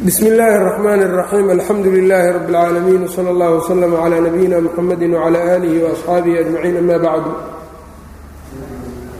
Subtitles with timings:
[0.00, 5.39] bsm اllaahi الرحmn الرaxيim alxamdu لlh rb اlcaalamiin wslى اllah وslm عlى nabiyina mxamadi وعlى
[5.55, 7.31] آlih وaصxaabihi أجmaciin ama bacdu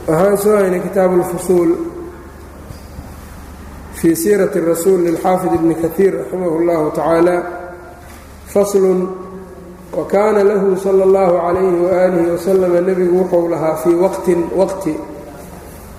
[0.07, 1.71] waxaan soo haynay kitaabu اlfusuul
[3.99, 7.35] fii siiraة الrasuul lilxaafid ibni kahiir raximah اllahu tacaala
[8.53, 8.83] fasl
[9.97, 14.93] wakaana lahu salى اllahu عalayh وآlih وslm nebigu wuxuu lahaa fii waqtin waqti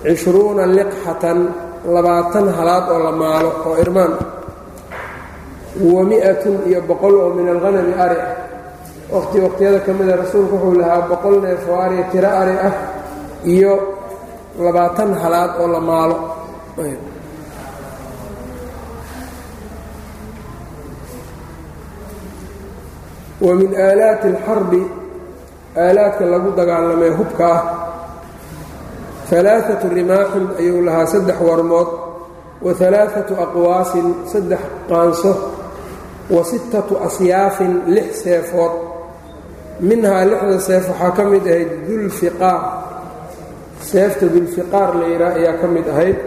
[0.03, 1.39] cishruuna liqxatan
[1.95, 4.13] labaatan halaad oo la maalo oo irmaan
[5.81, 8.31] wa mi-atun iyo boqol oo min alhanami ari ah
[9.13, 12.75] waqti waqtiyada ka mida rasuulku wuxuu lahaa boqol neef oo ariya tiro ari ah
[13.55, 13.73] iyo
[14.65, 16.17] labaatan halaad oo la maalo
[23.41, 24.81] wa min aalaati alxarbi
[25.85, 27.61] aalaadka lagu dagaalamay hubka ah
[29.39, 31.89] alaaatu rimaaxin ayuu lahaa saddex warmood
[32.65, 35.31] wa alaaatu aqwaasin saddex qaanso
[36.29, 38.71] wa sittatu asyaafin lix seefood.
[39.79, 42.61] Minhaa lixda seef waxaa ka mid ahayd dulfiqaar.
[43.81, 46.17] Seefta dulfiqaar la yidhaah ayaa ka mid ahayd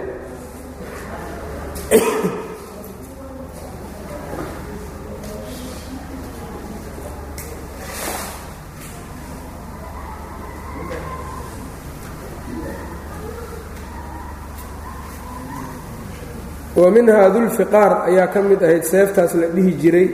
[16.77, 20.09] wa minhaa dulfiqaar ayaa ka mid ahayd seeftaas la dhihi jiray.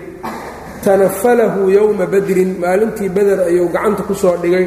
[0.84, 4.66] Tanafalahu yowma badrin maalintii beder ayuu gacanta ku soo dhigay.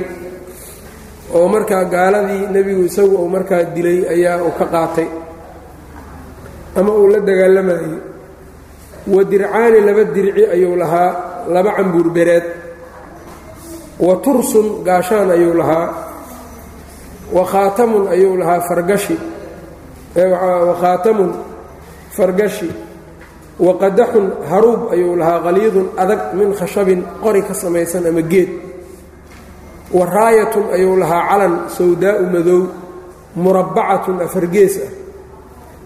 [1.35, 5.07] Oo markaa gaaladii nebigu isagu uu markaa dilay ayaa uu ka qaatay.
[6.79, 7.95] Ama uu la dagaalamayey
[9.13, 11.11] wa dircaani laba dirci ayuu lahaa
[11.53, 12.45] laba cambuur bereed.
[13.99, 15.87] Wa tursun gaashaan ayuu lahaa.
[17.35, 19.17] Wa khaatamun ayuu lahaa fargashi.
[20.15, 21.31] Wa khaatamun
[22.17, 22.69] fargashi
[23.65, 28.49] wa qadaxun haruub ayuu lahaa qaliidun adag min khashabin qori ka samaysan ama geed.
[29.95, 32.61] Wa raayatun ayuu lahaa calan sawdaa'u madow
[33.35, 34.91] murabbacatun afargees ah.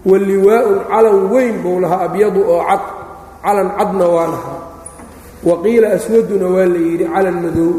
[0.08, 2.82] Wa liwaa'un calan weyn buu lahaa abyadu oo cad
[3.44, 4.60] calan cadna waa lahaa.
[5.46, 7.70] Wa qiila aswaduna waa la yidhi calan madow.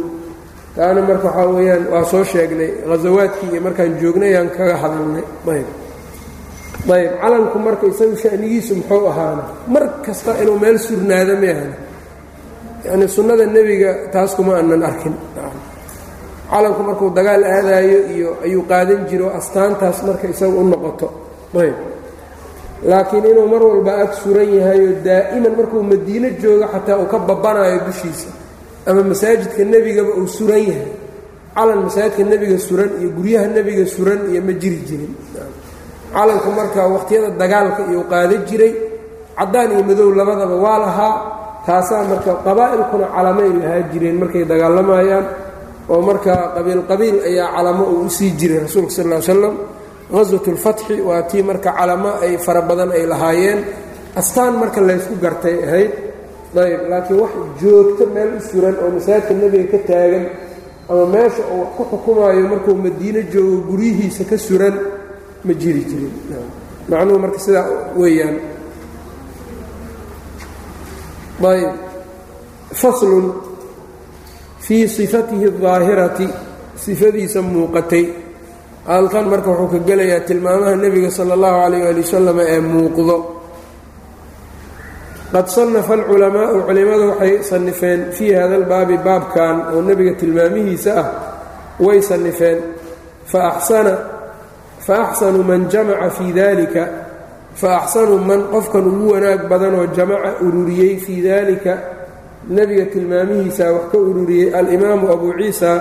[0.75, 5.25] Taana marka waxaa weeyaan waa soo sheegnay ghasawaadkii iyo markaan joognay aan kaga hadalnay.
[5.51, 5.67] Ayb
[6.89, 9.43] ayb calanku marka isagu shanigiisu muxuu ahaana
[9.73, 11.77] mar kasta inuu meel surnaado meahana
[12.85, 15.13] yacni sunnada nebiga taas kuma aanan arkin.
[16.51, 21.07] Calanku markuu dagaal aadaayo iyo ayuu qaadan jiro astaantaas marka isagu u noqoto.
[21.61, 21.77] Ayb.
[22.89, 27.79] Laakiin inuu mar walba ag suran yahayo daa'iman markuu madiino joogo xataa uu ka babanaayo
[27.87, 28.29] dushiisa
[28.89, 30.91] ama masaajidka nebigaba uu suran yahay.
[31.55, 35.13] Calan masaajidka nebiga suran iyo guryaha nebiga suran iyo ma jiri jirin
[36.15, 38.73] calanku marka waqhtiyada dagaalka iyuu qaada jiray.
[39.37, 41.13] Caddaan iyo madow labadaba waa lahaa.
[41.65, 45.25] Taasaa marka qabaa'ilkuna calamay lahaa jireen markay dagaalamayaan
[45.93, 49.55] oo marka qabiil qabiil ayaa calamo uu u sii jiray rasuulka sal ll slam
[50.13, 53.59] qaswat ulfatxi waa tii marka calamo ay fara badan ay lahaayeen.
[54.19, 55.91] Astaan marka laysku gartay ahayd.
[56.63, 60.25] Ayb laakiin wax joogto meel u suran oo masaajidka nebiga ka taagan
[60.91, 64.75] ama meesha uu wax ku xukumaayo markuu madiino joogo guryihiisa ka suran
[65.45, 66.13] ma jiri jirin.
[66.89, 67.65] Macnuhu marka sidaa
[67.99, 68.37] weeyaan.
[71.51, 71.71] Ayb
[72.81, 73.25] faslun
[74.65, 76.27] fii sifatihi اdaahirati
[76.83, 78.05] sifadiisa muuqatay.
[78.85, 83.17] Halkan marka wuxuu ka gelayaa tilmaamaha nebiga sala اllahu alayh ali wasalam ee muuqdo.
[85.33, 91.07] Qad sannafa alculamaau culimmadu waxay sannifeen fii hada albaabi baabkan oo nebiga tilmaamihiisa ah
[91.85, 92.59] way sannifeen.
[93.31, 93.93] Fa axsana
[94.87, 96.83] faaxsanu man jamaca fii dalika
[97.61, 101.73] faaxsanu man qofkan ugu wanaag badanoo jamaca ururiyey fii dalika
[102.55, 105.71] nebiga tilmaamihiisa wax ka ururiyey alimaamu abu ciisa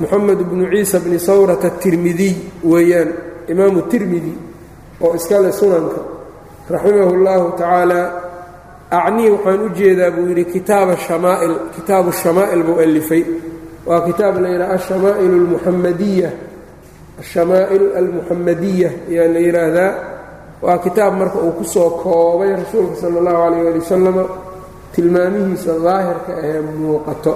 [0.00, 2.34] moxamed bnu ciisa bni sawrata atirmidiy
[2.70, 3.10] weeyaan
[3.52, 4.32] imaamu tirmidi
[5.04, 6.00] oo iskale sunanka
[6.72, 8.00] raximahu اllahu tacaala
[8.98, 13.22] acnii waxaan u jeedaa buu yidhi kitaaba shamaa'il kitaabu shamaa'il buu alifay
[13.88, 16.30] waa kitaab la yidhaha ashamaa'il اlmuxamadiya
[17.22, 19.90] ashamaa'il almuxamadiya ayaa la yidhaahdaa
[20.64, 24.24] waa kitaab marka uu ku soo koobay rasuulka sala اllahu calayh ali wasalama
[24.94, 27.32] tilmaamihiisa daahirka ahee muuqato.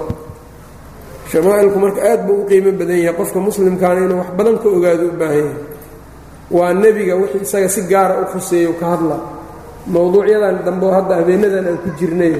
[1.31, 5.03] Shamaa'ilku marka aad buu u qiimo badan yahay qofka muslimkaana inuu wax badan ka ogaado
[5.07, 5.55] u baahan yahay.
[6.55, 9.17] Waa nebiga wixii isaga si gaara u khuseeyo ka hadla.
[9.93, 12.35] Mowduucyadan dambe oo hadda habeenadan aan ku jirnay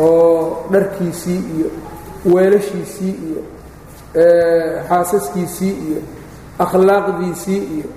[0.00, 1.68] oo dharkiisii iyo
[2.34, 3.40] weelashiisii iyo
[4.88, 6.00] xaasaskiisii iyo
[6.64, 7.88] akhlaaqdiisii iyo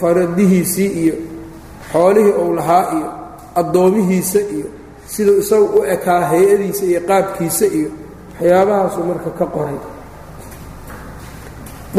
[0.00, 1.14] faradihiisii iyo
[1.92, 3.08] xoolihii uu lahaa iyo
[3.60, 4.66] addoomihiisa iyo
[5.06, 7.90] siduu isagu u ekaa hay'adiisa iyo qaabkiisa iyo
[8.40, 9.78] waxyaabahaasuu marka ka qoray.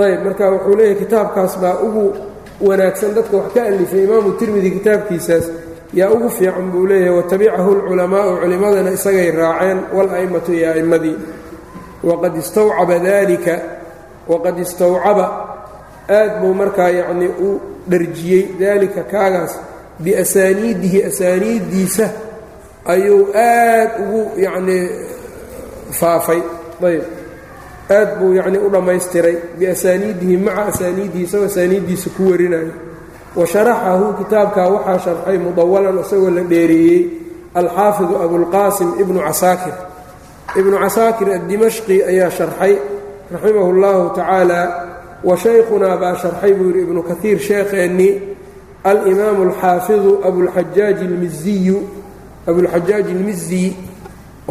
[0.06, 2.06] Ayb marka wuxuu leeyahay kitaabkaas baa ugu
[2.68, 5.46] wanaagsan dadka wax ka alifay imaamu tirmidi kitaabkiisaas
[6.00, 11.18] yaa ugu fiican buu leeyahay watabicahu lculamaau culimmadana isagay raaceen wal-a'immatu iyo a'immadii.
[12.08, 13.54] Waqad istawcaba dalika
[14.30, 15.26] waqad istawcaba.
[16.10, 17.50] Aad buu markaa yacnii u
[17.92, 19.54] dharjiyey daalika kaagaas
[20.04, 22.10] biasaaniidihi asaaniiddiisa
[22.86, 24.84] ayuu aad ugu yacnii
[26.00, 26.42] faafay.
[26.88, 27.04] Ayb
[27.98, 32.74] aad buu yacnii u dhammaystiray biasaaniidihi maca asaaniidihi isagoo asaaniiddiisa ku warinayo
[33.36, 37.02] wa sharaxahu kitaabkaa waxaa sharxay mudawalan isagoo la dheereeyey
[37.60, 39.74] alxaafidu abulqaasim ibnu casaakir.
[40.60, 42.74] Ibnu casaakir addimashqi ayaa sharxay
[43.34, 44.62] raximahu اllahu tacaala
[45.28, 48.14] wa shaykhunaa baa sharxay buu yidhi ibnu kaiir sheekheennii
[48.84, 51.78] alimaamu alxaafidu abulxajaaji almiziyu
[52.50, 53.70] abulxajaaji almiziy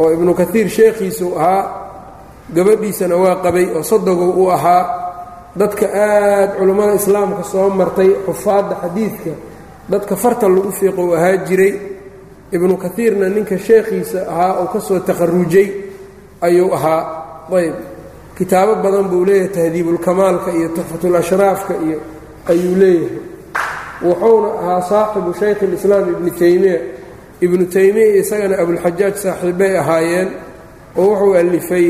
[0.01, 1.63] oo ibnu kaiir sheekhiisuu ahaa
[2.55, 4.83] gabadhiisana waa qabay oo sodogow uu ahaa
[5.59, 9.31] dadka aad culummada islaamka soo martay xufaadda xadiidka
[9.91, 11.73] dadka farta lagu fiiqo u ahaa jiray
[12.55, 15.67] ibnu kaiirna ninka sheekhiisa ahaa oo ka soo takharujay
[16.45, 17.01] ayuu ahaa.
[17.57, 17.75] Ayb
[18.39, 21.97] kitaabo badan buu leeyahay tahdiibulkamaalka iyo tuxfatulashraafka iyo
[22.51, 23.17] ayuu leeyahay.
[24.05, 26.77] Wuxuuna ahaa saaxibu shaykh اlislaam ibni taymiya
[27.45, 30.29] ibnu taymiya isagana abulxajaaj saaxiibbay ahaayeen
[31.01, 31.87] oo wuxuu alifay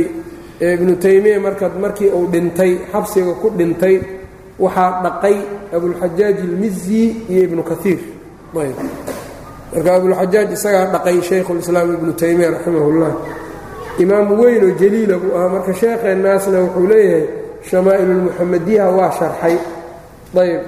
[0.73, 3.95] ibnu taymiya marka markii uu dhintay xabsiga ku dhintay
[4.63, 5.37] waxaa dhaqay
[5.75, 7.99] abulxajaaj ilmizi iyo ibnu kaiir
[9.73, 13.11] marka abulxajaaj isagaa dhaqay shaykhulislaam ibnu taymiya raximah اllah
[13.99, 15.49] imaam weyn oo jaliila buu ahaa.
[15.49, 17.27] Marka sheekheennaasna wuxuu leeyahay
[17.69, 19.57] shamaa'ilulmuxamadiyaha waa sharxay.
[20.39, 20.61] Ayb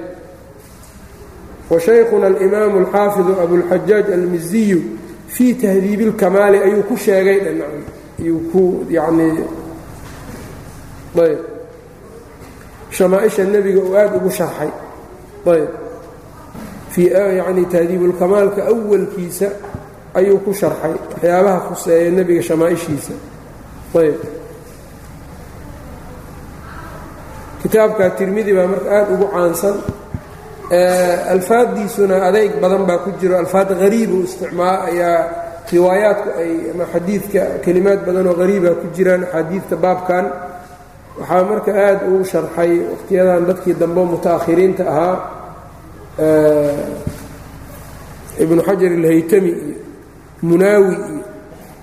[1.71, 4.81] wa alimaamu alxaafidu abulxajaaj almiziyu
[5.27, 7.39] fii tahdiibi اlkamaali ayuu ku sheegay.
[8.19, 9.43] Ayuu ku yacnii
[11.23, 11.39] ayb
[12.89, 14.69] shamaaisha nebiga uu aad ugu sharxay.
[15.45, 15.69] Ayb
[16.89, 17.07] fii
[17.37, 19.47] yacni tahdiibulkamaalka awalkiisa
[20.17, 23.13] ayuu ku sharxay waxyaabaha khuseeya nebiga shamaaishiisa.
[23.99, 24.17] Ayb.
[27.61, 29.75] Kitaabka tirmidi baa marka aad ugu caansan.
[31.35, 33.35] Alfaaddiisuna adayg badan baa ku jiro.
[33.43, 35.19] Alfaad hariib isticmaal ayaa
[35.71, 40.25] riwaayaadku ay ama xadiidka kelimaad badan oo hariiba ku jiraan axaadiidta baabkan.
[41.19, 45.15] Waxaa marka aad uu sharxay wakhtiyadan dadkii dambe muta'akhiriinta ahaa
[48.43, 49.75] ibnu xajar ilhaytami iyo
[50.41, 51.21] munaawi iyo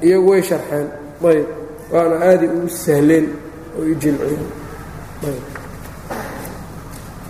[0.03, 0.87] iyagu way sharxeen.
[1.25, 1.47] Ayb.
[1.93, 3.27] Waana aaday ugu sahleen
[3.79, 4.47] oo u jilciyeen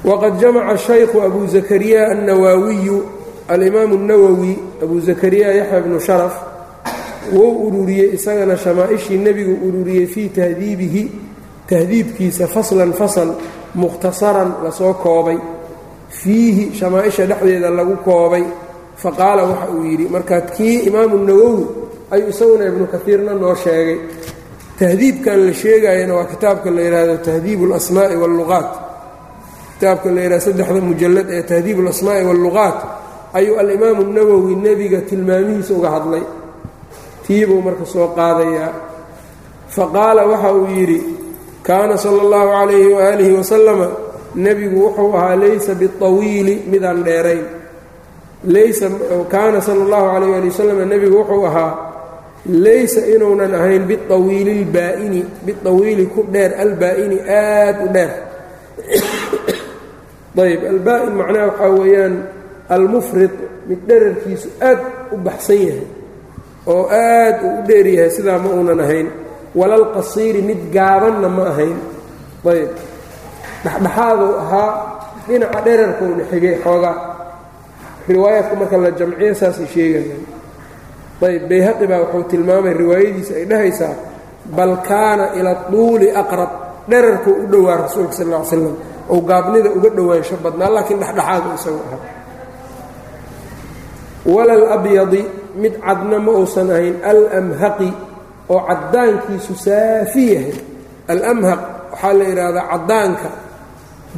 [0.05, 3.05] waqad jamaca shaykhu abu zakariya annawaawiyu
[3.49, 6.35] alimaamu الnawowi abu zakariya yaxya bnu sharaf
[7.33, 11.13] wou ururiyey isagana shamaaishii nebigu ururiyey fii tahdiibihi
[11.69, 13.35] tahdiibkiisa faslan fasal
[13.75, 15.39] mukhtasaran la soo koobay.
[16.09, 18.45] Fiihi shamaaisha dhexdeeda lagu koobay
[19.04, 21.64] faqaala waxa uu yidhi marka kii imaamu nawowi
[22.14, 23.98] ayuu isaguna ibnu kaiirna noo sheegay
[24.80, 28.70] tahdiibkan la sheegayana waa kitaabka la yidhaahdo tahdiibu اlasmaa'i wاlluqaat
[29.74, 32.78] kitaabka la yidhahdo saddexda mujallad ee tahdiibu اlasmaa'i wاlluqaat
[33.38, 36.24] ayuu alimaamu nawowi nebiga tilmaamihiisa uga hadlay
[37.28, 38.72] tiibuu marka soo qaadayaa
[39.76, 41.00] faqaala waxa uu yidhi
[41.68, 43.88] kaana sala اllahu calayhi waaalihi wasalama
[44.46, 47.44] nebigu wuxuu ahaa laysa biطawiili midaan dheerayn
[48.45, 48.87] laysa
[49.33, 51.73] kaana sala اllahu calayh ali wasalam nebigu wuxuu ahaa
[52.47, 58.13] laysa inuunan ahayn biawiili اlbaa'ini biawiili ku dheer albaa'ini aad u dheer.
[60.39, 62.15] Ayb albaa'in macnaha waxaa weeyaan
[62.75, 63.35] almufrid
[63.69, 64.81] mid dherarkiisu aad
[65.11, 65.87] u baxsan yahay
[66.73, 69.09] oo aad uu u dheer yahay sidaa ma uunan ahayn.
[69.59, 71.79] Walalqasiiri mid gaabanna ma ahayn.
[72.47, 72.71] Ayb
[73.65, 74.71] dhexdhexaaduu ahaa
[75.27, 76.97] dhinaca dherarkuuna xigay xoogaa
[78.09, 80.25] riwaayaadka marka la jamciyo saasay sheegayaan.
[81.27, 83.95] Ayb bayhaqi baa wuxuu tilmaamay riwaayadiisa ay dhahaysaa
[84.57, 86.51] bal kaana ila duuli aqrab.
[86.91, 88.75] Dherarkuu u dhowaa rasuulka sal ly slam
[89.13, 92.03] ou gaabnida uga dhowaansho badnaa laakiin dhexdhexaadu isagu ahaa.
[94.35, 95.23] Walal abyadi
[95.61, 97.91] mid cadna ma uusan ahayn alamhaqi
[98.53, 100.57] oo caddaankiisu saafi yahay.
[101.13, 101.61] Alamhaq
[101.93, 103.29] waxaa la yidhaahdaa caddaanka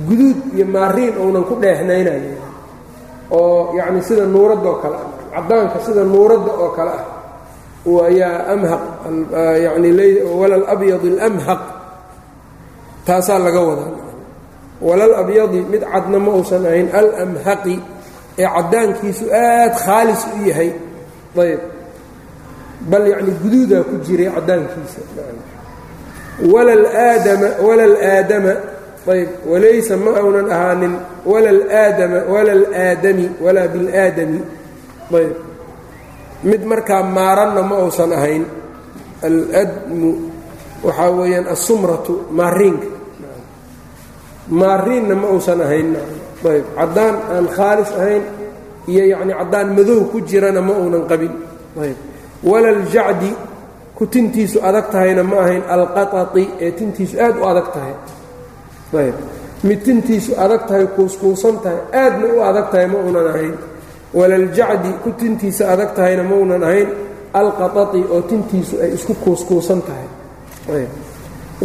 [0.06, 2.38] guduud iyo maariin ounan ku dheehnaynaya
[3.38, 7.06] oo yacni sida nuuraddaoo kale ah caddaanka sida nuuradda oo kale ah
[8.08, 8.82] ayaa amhaq
[9.64, 9.88] yani
[10.40, 11.62] walal abyadi alamhaq
[13.06, 13.92] taasaa laga wadaa.
[14.88, 17.76] Walal abyadi mid cadna ma uusan ahayn alamhaqi
[18.40, 20.70] ee caddaankiisu aad khaalis u yahay.
[21.42, 21.60] Ayb
[22.90, 25.00] bal yacni guduudaa ku jiray caddaankiisa.
[26.52, 28.52] Walal aadama walal aadama
[29.08, 34.40] ayb walaysa ma aunan ahaanin walal aadama walal aadami walaa bilaadami
[35.18, 35.34] ayb
[36.50, 38.44] mid markaa maaranna ma uusan ahayn.
[39.26, 40.10] Aladmu
[40.84, 42.88] waxaa weeyaan asumratu maariinka
[44.48, 45.96] maariinna ma uusan ahayn.
[46.44, 48.24] Ayb caddaan aan khaalis ahayn
[48.88, 51.32] iyo yacni caddaan madow ku jirana ma uunan qabin.
[51.84, 51.98] Ayb
[52.50, 53.32] walal jacdi
[53.96, 55.62] ku tintiisu adag tahayna ma ahayn.
[55.74, 57.94] Alqaطaطi ee tintiisu aad u adag tahay
[59.03, 59.15] ayb
[59.67, 63.55] mid tintiisu adag tahay kuuskuusan tahay aadna u adag tahay ma uunan ahayn
[64.17, 66.89] walaljacdi ku tintiisa adag tahayna ma uunan ahayn
[67.39, 70.07] alqaطaطi oo tintiisu ay isku kuuskuusan tahay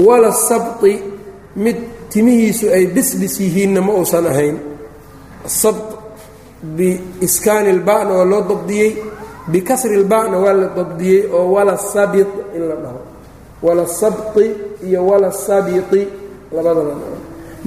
[0.06, 0.94] wala sabطi
[1.64, 1.76] mid
[2.12, 4.56] timihiisu ay bisbis yihiinna ma uusan ahayn
[5.48, 5.88] asabt
[6.76, 8.90] biiskaani اlba'na waa loo dabdiyey
[9.52, 13.00] bikasri اlba'na waa la dabdiyey oo wala sabit in la dhaho
[13.66, 14.44] wala sabti
[14.86, 16.02] iyo wala sabiti
[16.54, 16.92] labadaba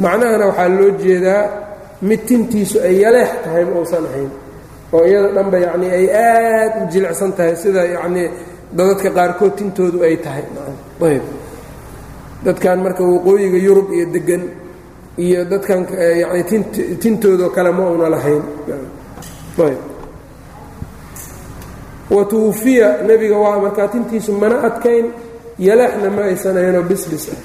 [0.03, 1.43] macnahana waxaa loo jeedaa
[2.09, 4.31] mid tintiisu ay yaleex tahay ma uusan ahayn
[4.95, 8.27] oo iyada dhanba yacnii ay aad u jilicsan tahay sida yacnii
[8.77, 10.45] dadadka qaarkood tintoodu ay tahay.
[11.09, 11.25] Ayb
[12.45, 14.43] dadkan marka waqooyiga yurub iyo degan
[15.25, 15.81] iyo dadkan
[16.21, 16.43] yani
[17.03, 18.43] tintoodoo kale ma una lahayn.
[19.67, 19.81] Ayb
[22.15, 25.07] wa tuwufiya nebiga waa markaa tintiisu mana adkayn
[25.59, 27.41] yaleexna ma aysan ahaynoo bisbis ah.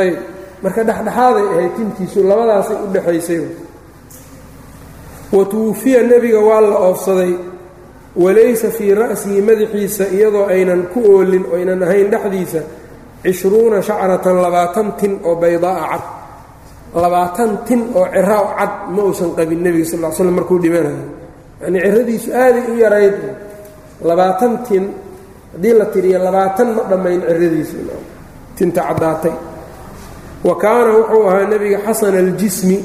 [0.00, 0.16] Ayb
[0.62, 3.40] marka dhexdhexaaday ahayd tintiisu labadaasay u dhexaysay
[5.32, 7.32] wa tuwufiya nebiga waa la oofsaday
[8.16, 12.60] walaysa fii ra'sihi madaxiisa iyadoo aynan ku oolin oynan ahayn dhexdiisa
[13.22, 16.04] cishruuna shacratan labaatan tin oo baydaa'a cad.
[17.02, 21.04] Labaatan tin oo ciraa cad ma uusan qabin nebiga sal l slam markuu dhimanayo
[21.62, 23.16] yanii ciradiisu aaday u yarayd.
[24.08, 24.84] Labaatan tin
[25.52, 27.76] haddii la tiriyo labaatan ma dhammayn ciradiisu
[28.58, 29.34] tinta caddaatay
[30.44, 32.84] wa kaana wuxuu ahaa nebiga xasana aljismi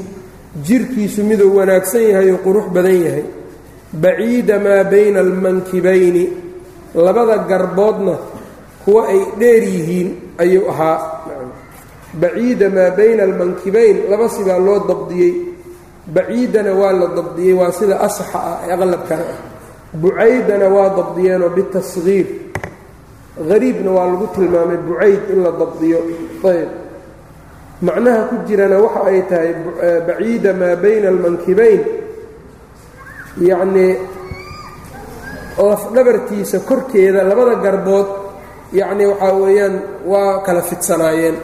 [0.66, 3.24] jirkiisu miduu wanaagsan yahay oo qurux badan yahay.
[3.92, 6.24] Baciida maa bayna almankibayni
[6.94, 8.14] labada garboodna
[8.84, 10.08] kuwa ay dheer yihiin
[10.38, 10.98] ayuu ahaa.
[12.14, 15.34] Baciida maa bayna almankibayn laba sibaa loo dabdiyey.
[16.06, 19.38] Baciidana waa la dabdiyey waa sida asxa ah ee aqlabkana ah.
[19.96, 22.26] Bucaydana waa dabdiyeenoo bitasgiir
[23.48, 25.98] hariibna waa lagu tilmaamay bucayd in la dabdiyo.
[26.44, 26.68] Ayb
[27.82, 29.52] macnaha ku jirana waxa ay tahay
[30.06, 31.80] baciida maa bayna almankibayn.
[33.48, 33.92] Yacnii
[35.58, 38.08] lafdhabartiisa korkeeda labada garbood
[38.72, 39.74] yacnii waxaa weeyaan
[40.06, 41.36] waa kala fidsanaayeen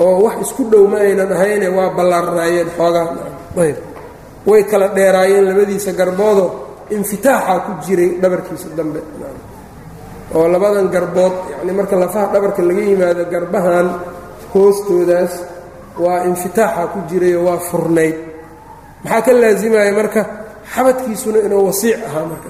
[0.00, 3.08] oo wax isku dhow ma aynan ahayne waa ballaarnaayeen xoogaa.
[3.62, 3.76] Ayb.
[4.46, 6.48] Way kala dheeraayeen labadiisa garboodoo
[6.96, 9.00] infitaaxaa ku jiray dhabarkiisa dambe.
[10.34, 13.88] Oo labadan garbood yacnii marka lafaha dhabarka laga yimaado garbahan
[14.54, 15.32] hoostoodaas
[15.98, 18.16] waa infitaaxa ku jirayoo waa furnayd.
[19.04, 20.22] Maxaa ka laasimaya marka?
[20.74, 22.48] Xabadkiisuna inuu wasiic ahaa marka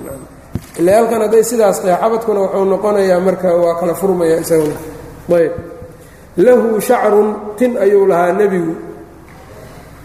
[0.81, 4.77] ila halkan hadday sidaas tahay xabadkuna wuxuu noqonayaa marka waa kala furmaya isaguna
[5.37, 5.53] ayb.
[6.37, 7.29] Lahu shacrun
[7.59, 8.75] tin ayuu lahaa nebigu.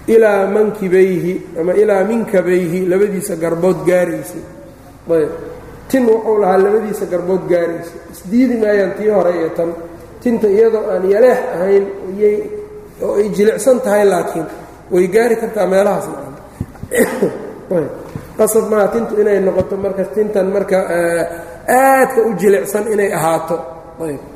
[0.08, 4.44] Ilaa mankibayhi ama ilaa minkabayhi labadiisa garbood gaaraysay
[5.18, 5.32] ayb.
[5.90, 9.70] Tin wuxuu lahaa labadiisa garbood gaaraysay isdiidi maayaan tii hore iyo tan.
[10.22, 11.86] Tinta iyadoo aan yaleex ahayn
[12.22, 12.38] yay
[13.02, 14.46] oo ay jilicsan tahay laakiin
[14.92, 16.10] way gaari kartaa meelahaas.
[18.38, 20.78] Qasab maaha tintu inay noqoto marka tintan marka
[21.68, 23.58] aadka u jilicsan inay ahaato.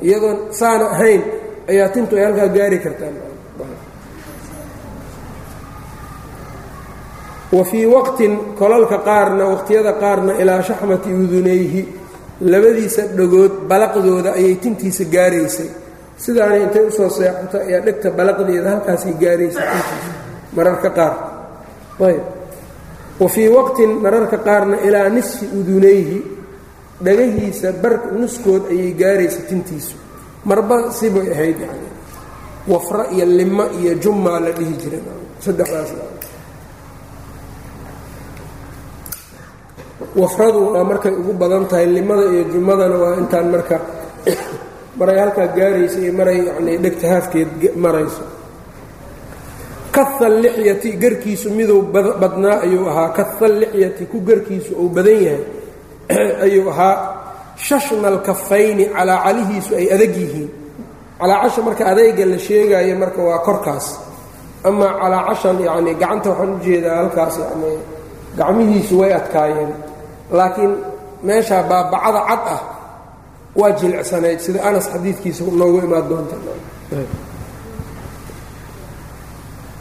[0.02, 1.22] Iyadoon saana ahayn
[1.68, 3.12] ayaa tintu ay halkaa gaari kartaa
[7.52, 11.88] wa fii waqtin kolalka qaarna waqtiyada qaarna ilaa shaxmati udunayhi
[12.40, 15.70] labadiisa dhagood balaqdooda ayay tintiisa gaaraysay
[16.24, 19.60] sidaanay intay u soo seexato ayaa dhegta balaqdeeda halkaasay tintiisa
[20.56, 21.14] mararka qaar.
[22.06, 22.24] Ayb.
[23.20, 26.18] Wa fii waqtin mararka qaarna ilaa nisfi udunayhi
[27.04, 29.96] dhagahiisa bar nuskood ayay gaaraysa tintiisu.
[30.48, 31.88] Marba sibay ahayd yani
[32.68, 35.02] wafra iyo limo iyo jummaa la dhihi jiray.
[35.44, 35.90] Saddexdaas.
[40.16, 43.76] Wafradu waa markay ugu badan tahay limada iyo jumadana waa intaan marka
[45.00, 48.24] maray halkaa gaaraysa iyo maray yani dhegta haafkeed marayso.
[49.92, 53.08] Kaha lixyati garkiisu miduu badnaa ayuu ahaa.
[53.16, 55.44] Kaha lixyati ku garkiisu uu badan yahay
[56.44, 57.16] ayuu ahaa.
[57.56, 60.50] Shashna alkafayni calaacalihiisu ay adag yihiin.
[61.20, 63.86] Calaacasha marka adayga la sheegaayo marka waa korkaas.
[64.64, 67.72] Amaa calaacashan yacni gacanta waxaan u jeedaa halkaas yani
[68.36, 69.72] gacmihiisu way adkaayeen.
[70.30, 70.76] Laakiin
[71.22, 72.79] meeshaa baabacada cad ah
[73.56, 76.36] waa jilicsanayd sida anas xadiidkiisa noogu imaan doonta.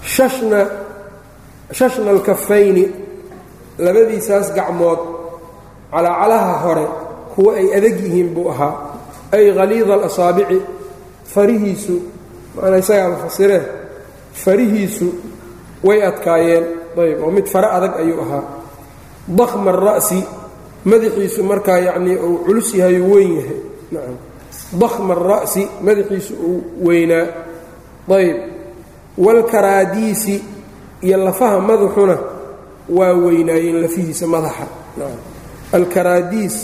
[0.03, 0.59] Shashna
[1.71, 2.85] shashna alkafayni
[3.77, 4.99] labadiisaas gacmood
[5.91, 6.85] calaacalaha hore
[7.35, 8.73] kuwa ay adag yihiin buu ahaa.
[9.31, 10.61] Ay khaliida alasaabici
[11.33, 11.95] farihiisu
[12.55, 13.61] maanaa isagaaba fasiree
[14.33, 15.07] farihiisu
[15.83, 16.65] way adkaayeen.
[16.97, 18.43] Ayb oo mid fare adag ayuu ahaa.
[19.27, 20.19] Dakhma ara'si
[20.85, 23.59] madaxiisu markaa yacnii uu culus yahay uu weyn yahay.
[23.91, 24.15] Nacam
[24.81, 27.25] dakhma ara'si madaxiisu uu weynaa.
[28.15, 28.37] Ayb.
[29.17, 30.43] Waalkaraadiisi
[31.01, 32.17] iyo lafaha madaxuna
[32.89, 34.65] waa weynaayeen lafihiisa madaxa.
[34.97, 35.17] Nacam
[35.73, 36.55] alkaraadiis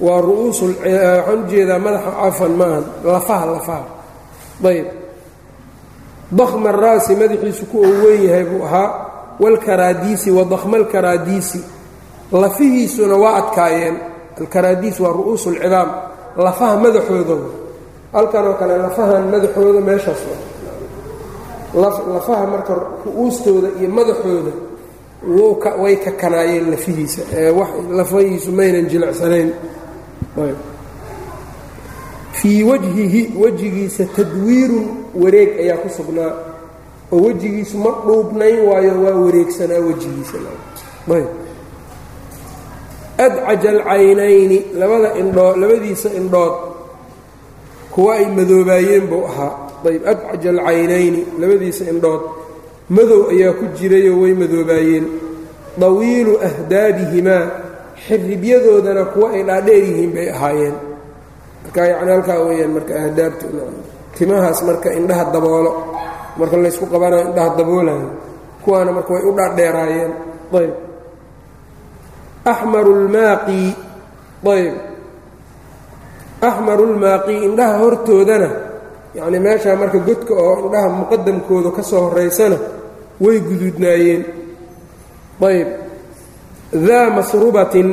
[0.00, 3.84] waa ru'uusu waxaan u jeedaa madaxa cafan maahan lafaha lafaha.
[4.64, 4.86] Ayb.
[6.32, 8.88] Dakhma ara'si madaxiisu ku uu weyn yahay buu ahaa.
[9.40, 11.60] Waalkaraadiisi wa dakhma alkaraadiisi
[12.32, 13.96] lafihiisuna waa adkaayeen.
[14.40, 15.90] Alkaraadiis waa ru'uusu alcidaam
[16.36, 17.36] lafaha madaxooda
[18.12, 20.18] halkanoo kale lafahan madaxooda meeshaas
[22.14, 22.74] lafaha marka
[23.06, 24.52] ru'uustooda iyo madaxooda
[25.82, 27.22] way kakanaayeen lafihiisa.
[27.90, 29.52] Lafahiisu maynan jilicsanayn.
[32.32, 36.32] Fii wajhihi wejigiisa tadwiirun wareeg ayaa ku sugnaa.
[37.12, 40.38] Oo wejigiisu ma dhuubnayn waayo waa wareegsanaa wejigiisa
[43.18, 46.52] adcaja alcaynayni labada indhoo labadiisa indhood
[47.94, 49.52] kuwa ay madoobaayeen buu ahaa
[49.88, 52.20] ayb adcaja alcaynayni labadiisa indhood
[52.90, 55.06] madow ayaa ku jirayoo way madoobaayeen
[55.78, 57.44] dawiilu ahdaabihimaa
[58.06, 60.74] xiribyadoodana kuwa ay dhaadheer yihiin bay ahaayeen
[61.64, 63.46] marka yacni halkaa weeyaan marka ahdaabta
[64.18, 65.72] timahaas marka indhaha daboolo
[66.38, 68.08] marka laysku qabanayo indhaha daboolayo
[68.64, 70.12] kuwaana marka way u dhaadheeraayeen
[70.58, 70.72] ayb
[72.44, 73.60] axmaru lmaaqi
[74.54, 74.74] ayb
[76.42, 78.48] axmaru lmaaqi indhaha hortoodana
[79.14, 82.58] yacni meeshaa marka godka oo indhaha muqadamkooda ka soo horaysana
[83.22, 84.22] way guduudnaayeen.
[85.42, 85.68] Ayb
[86.72, 87.88] daa masrubatin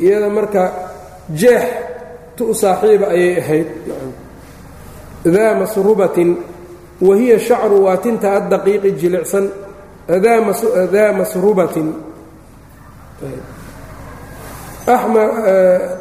[0.00, 0.62] iyada marka
[1.40, 1.64] jeex
[2.36, 3.68] tu saaxiiba ayay ahayd.
[5.24, 6.36] Daa masrubatin
[7.00, 9.46] wa hiya shacru waa tinta addaqiiqi jilicsan.
[10.08, 11.88] Daa masrubatin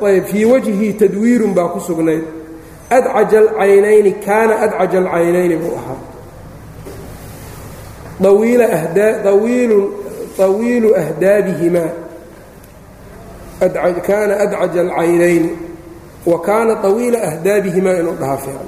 [0.08, 2.23] ayb fii wajhi tadwiirun baa ku sugnayd
[2.89, 5.99] adcaja alcaynayni kaana adcaja alcaynayni buu ahaa
[10.39, 11.91] awiilu ahdaabihimaa
[14.08, 15.49] kaana adcaja alcaynayni
[16.25, 18.67] wa kaana طawiila ahdaabihimaa inuu dhahaa fiican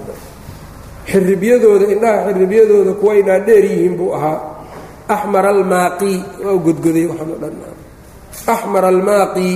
[1.12, 4.40] xiribyadooda indhaha xiribyadooda kuway dhaadheer yihiin buu ahaa
[5.08, 7.81] axmar almaaqi waa godgoday waxaan o
[8.54, 9.50] axmar almaaqi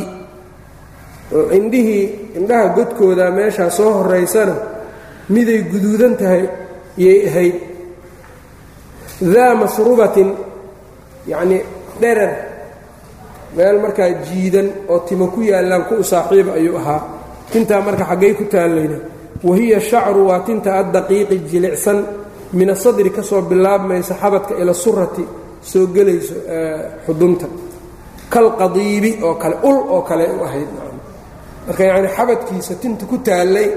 [1.57, 2.05] indhihii
[2.37, 4.55] indhaha godkooda meeshaa soo horaysana
[5.33, 6.43] miday guduudan tahay
[6.97, 7.55] yay ahayd.
[9.33, 10.29] Daa masrubatin
[11.31, 11.61] yacnii
[12.01, 12.33] dherer.
[13.55, 17.01] Meel markaa jiidan oo timo ku yaallaan ku saaxiiba ayuu ahaa.
[17.51, 18.97] Tintaa marka xaggay ku taallayna
[19.47, 21.99] wahiya shacru waa tinta addaqiiqi jilicsan.
[22.53, 25.23] Min asadri ka soo bilaabmaysa xabadka ila surati
[25.61, 26.35] soo gelayso
[27.05, 27.47] xudunta
[28.33, 30.69] kalqadiibi oo kale ul oo kale u ahayd.
[31.67, 33.67] Marka yacni xabadkiisa tinta ku taallay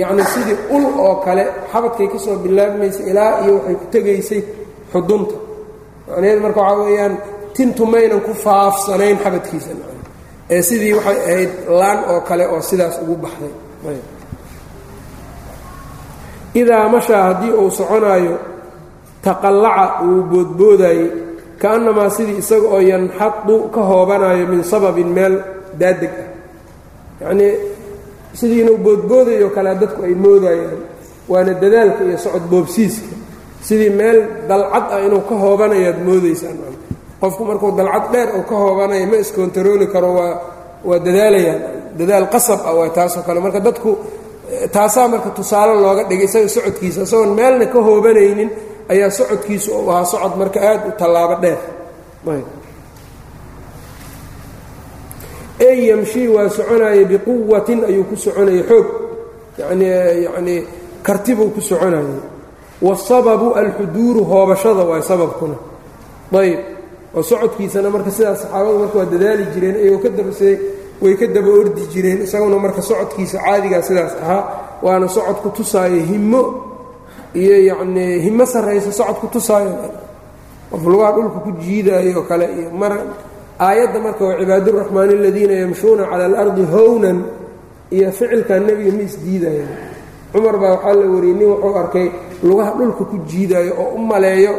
[0.00, 4.40] yacni sidii ul oo kale xabadkay ka soo bilaabmaysay ilaa iyo waxay ku tegaysay
[4.92, 5.34] xudunta
[6.08, 7.14] macnaheed marka waxaa weeyaan
[7.56, 9.70] tintu maynan ku faafsanayn xabadkiisa.
[10.54, 13.52] Ee sidii waxay ahayd laan oo kale oo sidaas ugu baxday.
[16.60, 18.34] Idaa mashaa haddii uu soconaayo
[19.24, 21.08] taqallaca uu boodboodaayey
[21.62, 25.34] kaannamaa sidii isaga oo yanxadu ka hoobanayo min sababin meel
[25.80, 26.28] daadeg ah.
[27.22, 27.52] Yacnii
[28.38, 30.80] sidii inuu boodboodayo kale dadku ay moodayaan
[31.30, 33.14] waana dadaalka iyo socod boobsiiska.
[33.66, 36.56] Sidii meel dalcad ah inuu ka hoobanayaad moodaysaan
[37.20, 40.32] qofku markuu dalcad dheer uu ka hoobanayo ma iskontarooli karo waa
[40.88, 41.60] waa dadaalayaan.
[41.98, 43.38] Dadaal qasab ah waa taasoo kale.
[43.44, 43.90] Marka dadku
[44.74, 47.00] taasaa marka tusaale looga dhigay isaga socodkiisa.
[47.06, 48.50] Isagoon meelna ka hoobanaynin
[48.88, 51.58] ayaa socodkiisu uu ahaa socod marka aad u tallaabo dheer.
[55.60, 58.86] Ey yamshii waa soconaya biquwatin ayuu ku soconayay xoog.
[59.58, 60.60] Yanii yacnii
[61.06, 62.18] kartibuu ku soconayay
[62.82, 65.54] waasababu alxuduuru hoobashada waay sababkuna.
[66.40, 66.58] Ayb.
[67.14, 70.54] Oo socodkiisana marka sidaas saxaabadu marka waa dadaali jireen iyagoo ka dabasay
[71.02, 74.42] way ka daba ordi jireen isaguna marka socodkiisa caadigaa sidaas ahaa
[74.82, 76.40] waana socod ku tusaayo himmo
[77.40, 79.72] iyo yacnii himmo sarraysa socod ku tusaayo.
[80.70, 82.92] Qof lugaha dhulka ku jiidaayo oo kale iyo mar
[83.60, 87.18] aayadda marka waa cibaaduraxmaani aladiina yamshuuna cala alardi hownan
[87.96, 89.72] iyo ficilkan nebiga ma isdiidayaan
[90.32, 92.06] cumar baa waxaa la wariyey nin wuxuu arkay
[92.48, 94.52] lugaha dhulka ku jiidaayo oo u maleeyo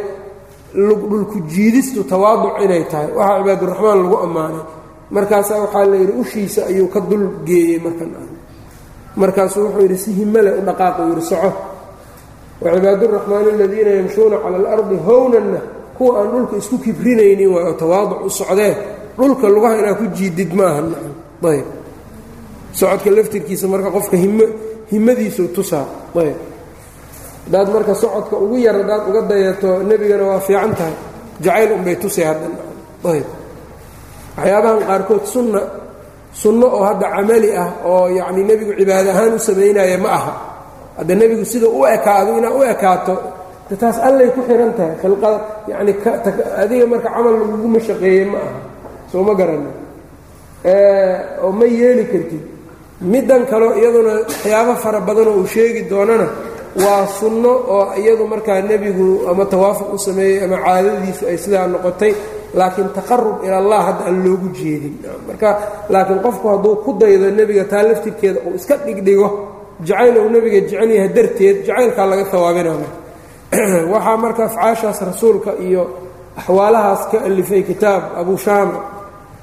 [1.10, 3.08] dhulku jiidistu tawaaduc inay tahay.
[3.18, 4.62] Waxaa cibaaduraxmaan lagu ammaanay.
[5.14, 8.10] Markaasaa waxaa la yidhi ushiisa ayuu ka dul geeyey markan
[9.20, 11.50] markaasuu wuxuu yidhi si himale u dhaqaaqu yidhi soco
[12.64, 15.60] wacibaaduraxmaani aladiina yamshuuna cala alardi hownanna
[15.98, 18.72] kuwa aan dhulka isku kibrinaynin waay oo tawaaduc u socdee
[19.18, 20.80] dhulka lugaha inaa ku jiidid maaha
[21.52, 21.66] ayb
[22.78, 24.34] socodka laftirkiisa marka qofka him
[24.90, 25.86] himadiisuu tusaa
[26.22, 26.36] ayb
[27.44, 30.94] haddaad marka socodka ugu yar haddaad uga dayato nebigana waa fiican tahay
[31.44, 32.56] jacayl unbay tusay haddana
[33.12, 33.26] ayb
[34.36, 35.60] waxyaabahan qaarkood sunna
[36.42, 40.32] sunno oo hadda camali ah oo yacni nebigu cibaado ahaan u samaynaya ma aha
[40.98, 43.14] hadda nebigu sida u ekaado inaad u ekaato
[43.80, 45.38] taas allay ku xihan tahay khilqada
[45.70, 45.92] yacni
[46.62, 48.58] adiga marka camal laguguma shaqeeye ma aha.
[49.10, 49.70] Soo ma garana
[51.44, 52.42] oo ma yeeli kartid.
[53.12, 56.26] Middan kaleo iyaduna waxyaabo fara badanoo uu sheegi doonana
[56.84, 62.12] waa sunno oo iyadu markaa nebigu ama tawaafuq u sameeyey ama caadadiisu ay sidaa noqotay
[62.58, 64.94] laakiin taqarub ila allah hadda aan loogu jeedin.
[65.28, 65.48] Marka
[65.92, 69.28] laakiin qofku hadduu ku daydo nebiga taa laftirkeeda uu iska dhigdhigo
[69.87, 72.87] jacayl uu nebiga jecel yahay darteed jacaylkaa laga hawaabinama
[73.93, 75.83] waxaa marka afcaashaas rasuulka iyo
[76.39, 78.77] axwaalahaas ka alifay kitaab abu shaama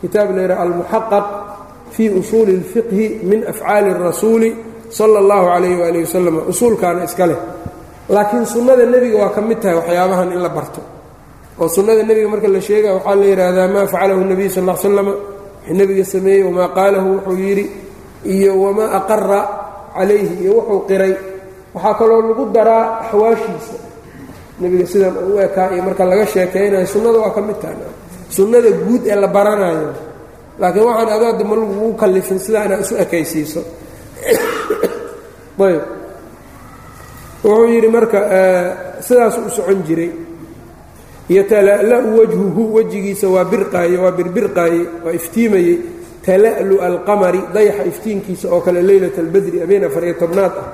[0.02, 1.26] kitaab layidhaha almuxaqaq
[1.94, 4.50] fii usuuli اlfiqhi min afcaali الrasuuli
[4.98, 7.38] sala اllahu calayh waali wasalam usuulkaana iska leh
[8.14, 10.80] laakiin sunnada nebiga waa ka mid tahay waxyaabahan in la barto
[11.60, 15.08] oo sunnada nebiga marka la sheegaya waxaa la yidhaahdaa maa facalahu nebiy sal l slam
[15.10, 17.64] wxuu nebiga sameeyey wamaa qaalahu wuxuu yidhi
[18.34, 19.40] iyo wamaa aqara
[19.95, 21.13] calayhi iyo wuxuu qiray.
[21.75, 23.75] Waxaa kaloo lagu daraa axwaashiisa
[24.61, 27.77] nebiga sidan u ekaa iyo marka laga sheekaynayo sunnada waa ka mid tahay.
[28.35, 29.89] Sunnada guud ee la baranayo.
[30.61, 33.61] Laakiin waxaan adaada ma lagugu kallifin sidaa inaad isu ekaysiiso.
[35.61, 35.81] Ayb.
[37.43, 38.19] Wuxuu yidhi marka
[39.05, 40.11] sidaasuu u socon jiray.
[41.29, 45.75] Yatala'la'u wajhuhu wejigiisa waa birqaaye waa birbirqaaye waa iftiimayey
[46.25, 50.67] tala'lu'a alqamari dayaxa iftiinkiisa oo kale leylat albadri habeen afariyo tobnaad ah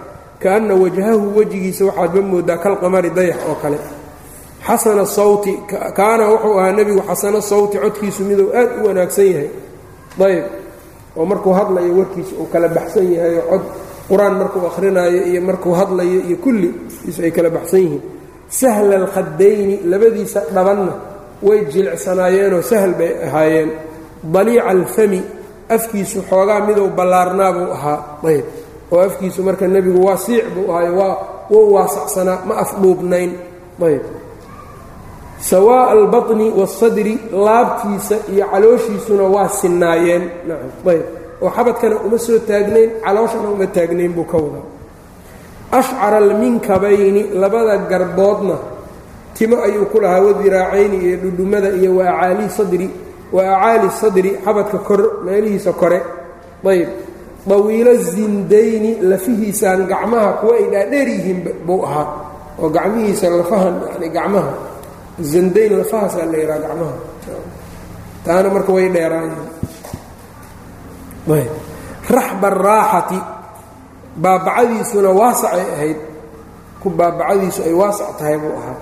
[0.43, 3.79] kaanna wajhahu wejigiisa waxaadba moodaa kalqamari dayax oo kale.
[4.67, 5.53] Xasana sawti
[5.99, 9.49] kaana wuxuu ahaa nebigu xasano sawti codkiisu miduu aad u wanaagsan yahay.
[10.25, 10.45] Ayb
[11.17, 13.63] oo markuu hadlayo warkiisa uu kala baxsan yahay oo cod
[14.09, 16.69] qur'aan markuu akhrinayo iyo markuu hadlayo iyo kulli
[17.09, 18.01] isu ay kala baxsan yihiin.
[18.59, 20.93] Sahla alkhadayni labadiisa dhabanna
[21.47, 23.69] way jilicsanaayeenoo sahl bay ahaayeen.
[24.33, 25.21] Daliica alfami
[25.75, 27.99] afkiisu xoogaa miduu ballaarnaa buu ahaa.
[28.29, 28.45] Ayb.
[28.91, 31.15] Oo afkiisu marka nebigu waa siic buu ahaay waa
[31.51, 33.31] wou waasacsanaa ma afdhuubnayn
[33.87, 34.03] ayb.
[35.39, 40.23] Sawaa'a albaطni waasadri laabtiisa iyo calooshiisuna waa sinnaayeen.
[40.47, 41.05] Nacam ayb.
[41.41, 44.65] Oo xabadkana uma soo taagnayn calooshana uma taagnayn buu ka wadaa.
[45.71, 48.55] Ashcara alminkabayni labada garboodna
[49.35, 52.89] timo ayuu ku lahaa wadiraacayni iyo dhudhumada iyo wa acaali sadri
[53.31, 56.01] wa acaali sadri xabadka kor meelihiisa kore.
[56.65, 56.89] Ayb.
[57.47, 62.07] Dawiilo zindayni lafihiisaan gacmaha kuwa ay dhaadheer yihiin buu ahaa.
[62.59, 64.51] Oo gacmihiisa lafahan yani gacmaha.
[65.21, 66.95] Zandayn lafahaasaa la yidhaha gacmaha.
[68.25, 69.47] Taana marka way dheeraayeen
[72.07, 73.19] raxba araaxati
[74.15, 75.99] baabacadiisuna waasacay ahayd.
[76.83, 78.77] Ku baabacadiisu ay waasac tahay buu ahaa.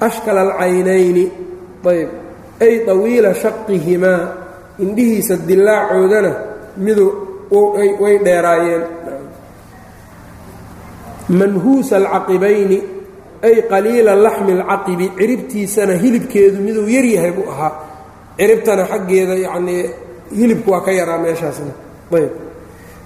[0.00, 1.32] Ashkala alcaynayni.
[1.84, 2.23] Ayb
[2.60, 4.20] ay tawiila shaqihimaa
[4.78, 6.32] indhihiisa dilaacoodana
[6.76, 7.06] midu
[8.00, 8.82] way dheeraayeen.
[11.28, 12.78] Manhuusa alcaqibayni
[13.42, 17.72] ay qaliila laxmi alcaqibi ciribtiisana hilibkeedu miduu yaryahay buu ahaa.
[18.38, 19.84] Ciribtana xaggeeda yacnii
[20.36, 21.72] hilibku waa ka yaraa meeshaasna
[22.12, 22.32] ayb.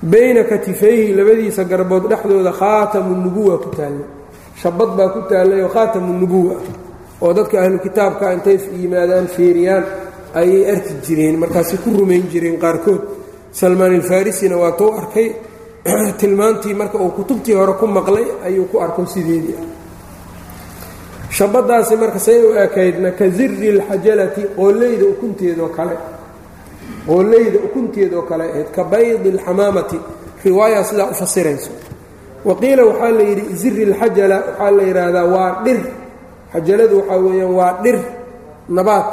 [0.03, 4.07] Bayna katifayhi labadiisa garbood dhexdooda khaatamu nubuwa ku taallay
[4.63, 6.55] shabad baa ku taallayoo khaatamu nubuwa
[7.20, 9.85] oo dadka ahlu kitaabka intay yimaadaan fiiriyaan
[10.35, 13.02] ayay arki jireen markaasay ku rumayn jireen qaarkood.
[13.52, 15.28] Salmaan alfarisina waa tuu arkay.
[16.20, 19.57] Tilmaantii marka uu kutubtii hore ku maqlay ayuu ku arko sideedii.
[19.61, 19.78] Ah
[21.31, 25.96] shabadaasi marka say u ekaydna ka ziri alxajalati qooleyda ukunteedoo kale.
[27.07, 29.98] Qoolleyda ukunteedoo kale ahayd ka baydi alxamaamati
[30.44, 31.70] riwaaya sidaa u fasirayso.
[32.44, 35.81] Waqiila waxaa la yidhi ziri alxajala waxaa la yidhaahdaa waa dhir
[36.53, 37.99] xajaladu waxaa weeyaan waa dhir
[38.69, 39.09] nabaad.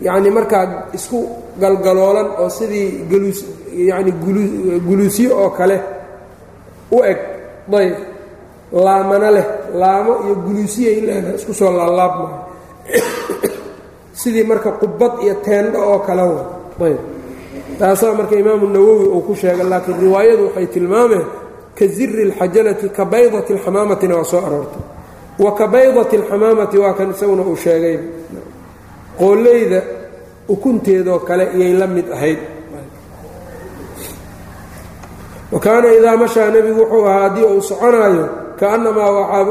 [0.00, 1.18] Yacni markaa isku
[1.60, 3.44] galgaloolan oo sidii galuus
[3.90, 4.12] yacni
[4.86, 5.80] guluusyo oo kale
[6.90, 7.18] u eg
[7.68, 7.96] dayr
[8.72, 12.38] laamana leh laamo iyo guluusiyay leedahay isku soo laalaabmaayo
[14.20, 16.42] sidii marka qubad iyo teendho oo kale wa
[16.86, 17.00] ayb
[17.78, 21.26] taasaa marka imaamu nawowi uu ku sheegay laakiin riwaayadu waxay tilmaameen
[21.78, 24.97] ka ziri اlxajalati ka baydati اlxamaamatina waa soo aroortay
[25.38, 27.96] wa ka baydati اlxamaamati waa kan isaguna uu sheegay.
[29.18, 29.80] Qooleyda
[30.48, 32.38] ukunteedoo kale iyay la mid ahayd.
[35.52, 38.28] Wa kaana idaa mashaa nebigu wuxuu ahaa haddii uu soconaayo
[38.60, 39.10] kaannamaa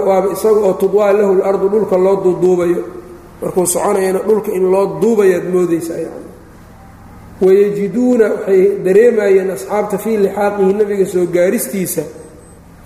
[0.09, 2.83] waaba isaga oo tudwaa lahu lardu dhulka loo duuduubayo.
[3.41, 6.25] Markuu soconayana dhulka in loo duubayaad moodaysaa yani.
[7.41, 12.01] Wayajiduuna waxay dareemayeen asxaabta fii lixaaqihi nebiga soo gaaristiisa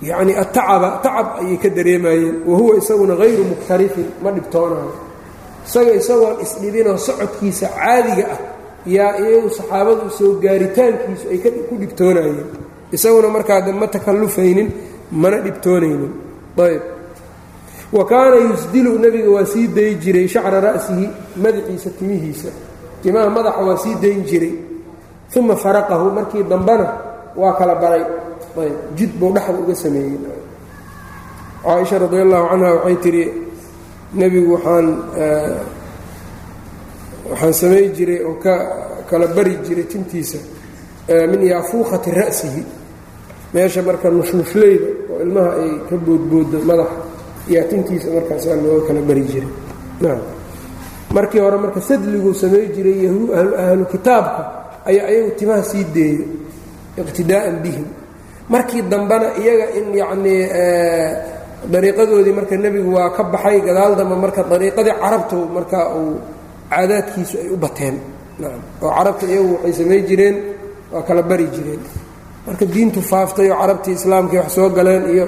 [0.08, 2.34] yacni atacaba tacab ayay ka dareemayeen.
[2.46, 4.92] Wa huwa isaguna hayru mukhtarifin ma dhibtoonayo
[5.66, 8.40] isaga isagoon isdhibinoo socodkiisa caadiga ah
[8.86, 11.38] yaa iyagu saxaabadu soo gaaritaankiisu ay
[11.68, 12.48] ku dhibtoonayeen
[12.96, 14.68] isaguna markaa ma takallufaynin
[15.12, 16.12] mana dhibtoonaynin.
[16.58, 16.82] Ayb
[17.92, 22.50] wa kaana yusdilu nebiga waa sii dayi jiray shacra ra'sihi madaxiisa timihiisa.
[23.02, 24.54] Timaha madaxa waa sii dayn jiray.
[25.36, 26.86] Uma faraqahu markii dambena
[27.36, 28.04] waa kala baray
[28.96, 30.18] jid buu dhexda uga sameeyey.
[31.62, 33.24] Caaisha radi allahu canha waxay tidhi
[34.18, 34.86] nebigu waxaan
[37.30, 38.54] waxaan samay jiray oo ka
[39.10, 40.38] kala bari jiray tintiisa
[41.30, 42.62] min yaafuukhati ra'sihi.
[43.54, 46.98] Meesha marka nushnushlayda oo ilmaha ay ka boodbooddo madaxa
[47.54, 49.50] yaa tintiisa markaasaa looga kala bari jiray.
[51.14, 53.06] Markii hore marka sadliguu samay jiray
[53.62, 54.42] ahlu kitaabka
[54.88, 56.24] ayaa ayagu timaha sii deeyo
[57.00, 57.86] iqtidaa'an bihim
[58.52, 60.40] markii dambena iyaga in yacnii
[61.72, 66.14] dariiqadoodii marka nebigu waa ka baxay gadaal dambe marka dariiqadii carabtu marka uu
[66.70, 67.96] caadaadkiisu ay u bateen.
[68.82, 70.36] Oo carabta iyagu waxay samay jireen
[70.92, 71.82] waa kala bari jireen.
[72.46, 75.26] Marka diintu faaftay oo carabtii islaamkii wax soo galeen iyo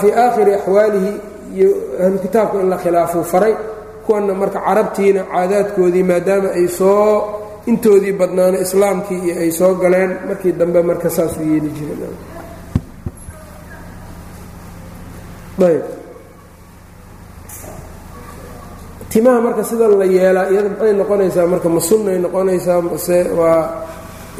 [0.00, 1.12] fii aakhiri axwaalihi
[1.58, 1.68] iyo
[2.04, 3.54] ahlu in la khilaafuu faray
[4.06, 7.10] kuwanna marka carabtiina caadaadkoodii maadaama ay soo
[7.70, 12.14] intoodii badnaana islaamkii iyo ay soo galeen markii dambe marka saasuu yeeli jireen
[15.68, 15.82] ayb.
[19.10, 21.46] Timaha marka sida la yeelaa iyada maxay noqonaysaa?
[21.52, 23.62] Marka ma sunnay noqonaysaa mase waa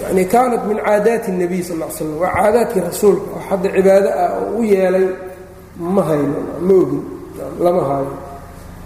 [0.02, 4.30] yani kaanat min caadaati الnabiy sal l slam waa caadaadkii rasuulka oo hadda cibaado ah
[4.40, 5.06] oo u yeelay
[5.94, 7.02] ma hayno ma ogin
[7.64, 8.12] lama haayo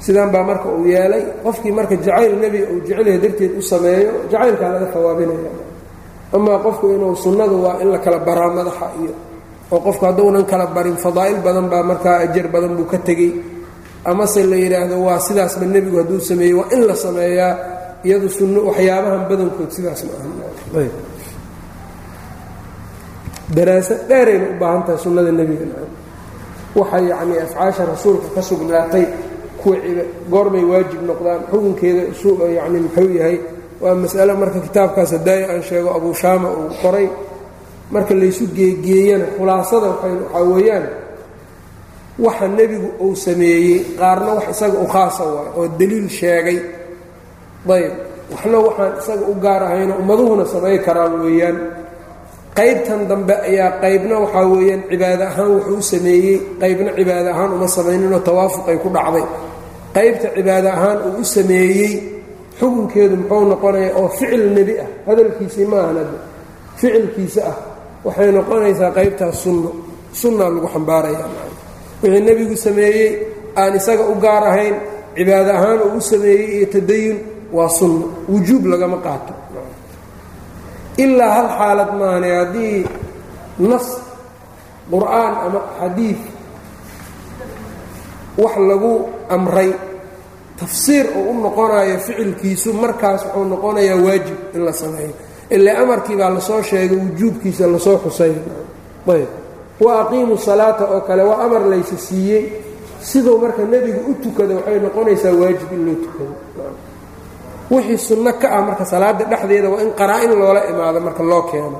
[0.04, 1.24] sidan baa marka uu yeelay.
[1.44, 5.52] Qofkii marka jacayl nebiga uu jecelyahay darteed u sameeyo jacaylkaa laga hawaabinaya
[6.36, 9.12] amaa qofku inuu sunnadu waa in la kala baraa madaxa iyo
[9.72, 13.32] oo qofku hadduunan kala barin fadaa'il badan baa markaa ajar badan buu ka tegey.
[14.10, 17.52] Amase la yidhaahdo waa sidaasba nebigu hadduu sameeyey waa in la sameeyaa
[18.06, 20.82] iyadu sunno waxyaabahan badankood sidaas ma aha.
[23.56, 25.64] Daraaso dheerayna u baahan tahay sunnada nebiga.
[26.78, 29.04] Waxa yacnii afcaasha rasuulka ka sugnaatay
[30.32, 32.02] goormay waajib noqdaan xukunkeeda
[32.58, 33.36] yacni muxuu yahay
[33.82, 37.08] waa mas'alo marka kitaabkaas hadaaya aan sheego abuu shaama uu qoray.
[37.94, 40.84] Marka laysu geegeeyana khulaasada waxaa weeyaan
[42.24, 46.58] waxa nebigu uu sameeyey qaarna wax isaga u khaasa waay oo daliil sheegay.
[47.74, 47.92] Ayb
[48.32, 51.56] waxna waxaan isaga u gaar ahayno ummaduhuna samay karaan weeyaan.
[52.58, 57.68] Qaybtan dambe ayaa qaybna waxaa weeyaan cibaado ahaan wuxuu u sameeyey qaybna cibaado ahaan uma
[57.76, 59.24] samayninoo tawaafuq ay ku dhacday
[59.98, 61.92] qaybta cibaado ahaan uu u sameeyey
[62.58, 64.88] xukunkeedu muxuu noqonaya oo ficil nebi ah.
[65.06, 66.10] Hadalkiisii maahanad
[66.78, 67.56] ficilkiisa ah.
[68.06, 69.70] Waxay noqonaysaa qaybtaas sunno.
[70.20, 71.24] Sunnaa lagu xambaaraya
[72.02, 73.08] wixii nebigu sameeyey
[73.60, 74.76] aan isaga u gaar ahayn
[75.16, 77.18] cibaado ahaan uu u sameeyey iyo tadayun
[77.56, 78.06] waa sunno.
[78.32, 79.32] Wujuub lagama qaato.
[81.02, 82.78] Ilaa hal xaalad maahane haddii
[83.70, 83.86] nas
[84.92, 86.20] qur'aan ama xadiid
[88.42, 88.92] wax lagu
[89.34, 89.70] amray
[90.60, 95.12] tafsiir uu u noqonayo ficilkiisu markaas wuxuu noqonayaa waajib in la sameeyo.
[95.50, 98.32] Ilaa amarkii baa la soo sheegay wujuubkiisa la soo xusay.
[99.14, 99.28] Ayb.
[99.80, 102.44] Wa aqiimu salaata oo kale waa amar laysa siiyey.
[103.00, 106.34] Siduu marka nebigu u tukada waxay noqonaysaa waajib in loo tukado
[107.70, 111.78] wixii sunno ka ah marka salaada dhexdeeda waa in qaraa-in loola imaado marka loo keeno.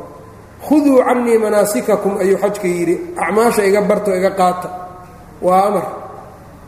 [0.69, 2.95] Khuduu cannii manaasikakum ayuu xajka yidhi.
[3.17, 4.69] Acmaasha iga barto iga qaata.
[5.43, 5.85] Waa amar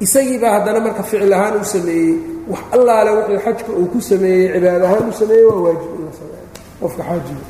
[0.05, 2.11] isagii baa haddana marka ficil ahaan u sameeyey
[2.53, 6.13] wax allaale wuxuu xajka uu ku sameeyey cibaad ahaan u sameeyey waa waajib in la
[6.21, 6.45] sameeyo.
[6.81, 7.45] Qofka xaajiga.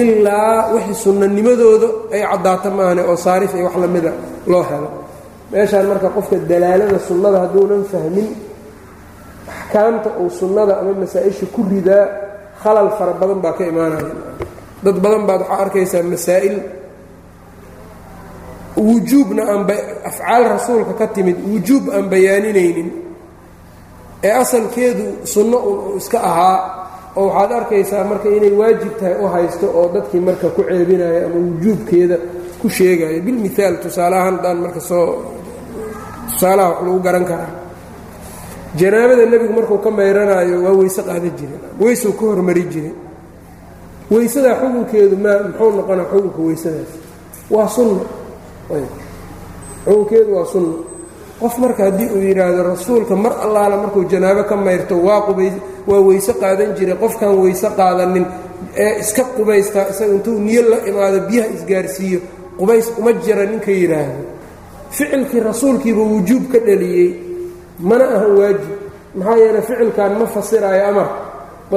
[0.00, 4.12] Ilaa wixii sunnanimadooda ay caddaato maahane oo saarif iyo wax lamida
[4.52, 4.88] loo helo.
[5.52, 8.28] Meeshaan marka qofka dalaalada sunnada hadduunan fahmin
[9.52, 12.04] axkaamta uu sunnada ama masaa-isha ku ridaa
[12.62, 14.14] khalal fara badan baa ka imaanaya.
[14.84, 16.56] Dad badan baad waxaa arkaysaa masaa'il
[18.76, 19.74] wujuubna aanba
[20.08, 22.88] afcaal rasuulka ka timid wujuub aan bayaaninaynin
[24.24, 26.58] ee asalkeedu sunno un iska ahaa
[27.16, 31.36] oo waxaad arkaysaa marka inay waajib tahay u haysto oo dadkii marka ku ceebinayo ama
[31.46, 32.16] wujuubkeeda
[32.60, 35.06] ku sheegayo bilmiaal tusaalahaan daan marka soo
[36.32, 37.52] tusaalaha wax lagu garan karaa.
[38.78, 42.94] Janaabada nebigu markuu ka mayranaayo waa weyse qaada jire weysuu ka hormari jiray
[44.10, 46.90] weysadaa xukunkeedu maa muxuu noqona xukunka weysadaas
[47.54, 48.00] waa sunno
[49.84, 50.74] xukunkeedu waa sunno
[51.40, 54.94] qof marka haddii uu yidhaahdo rasuulka mar allaala markuu janaabo ka mayrto
[55.88, 58.26] waa weyse qaadan jiray qofkaan weyse qaadanin
[58.84, 62.20] ee iska qubaystaa isaga intuu niyo la imaado biyaha isgaarsiiyo
[62.58, 64.22] qubays uma jira ninka yidhaahdo.
[64.96, 67.08] Ficilkii rasuulkiiba wujuub ka dhaliyey
[67.88, 68.72] mana aha waajib.
[69.18, 71.08] Maxaa yeeley ficilkan ma fasiraayo amar.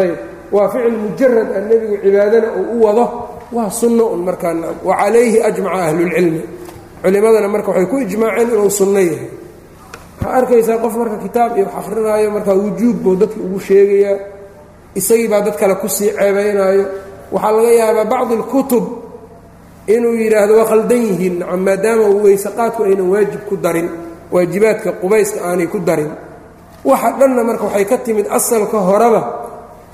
[0.01, 0.15] Ayb.
[0.55, 3.05] Waa ficil mujarad a nebigu cibaadana uu u wado
[3.55, 6.41] waa sunno un markaana wa calayhi ajmaca ahlulcilmi
[7.05, 9.29] culimmadana marka waxay ku ijmaaceen inuu sunno yahay.
[10.21, 14.17] Waxaa arkaysaa qof marka kitaab iyo wax akrinaayo markaa wujuub buu dadka ugu sheegayaa
[14.99, 16.85] isagii baa dad kale ku sii ceebaynaayo.
[17.33, 18.85] Waxaa laga yaabaa bacdi alkutub
[19.93, 23.89] inuu yidhaahdo waa khaldan yihiin nacam maadaama weysaqaadku aynan waajib ku darin
[24.33, 26.09] waajibaadka qubayska aanay ku darin.
[26.89, 29.21] Waxa dhanna marka waxay ka timid asalka horeba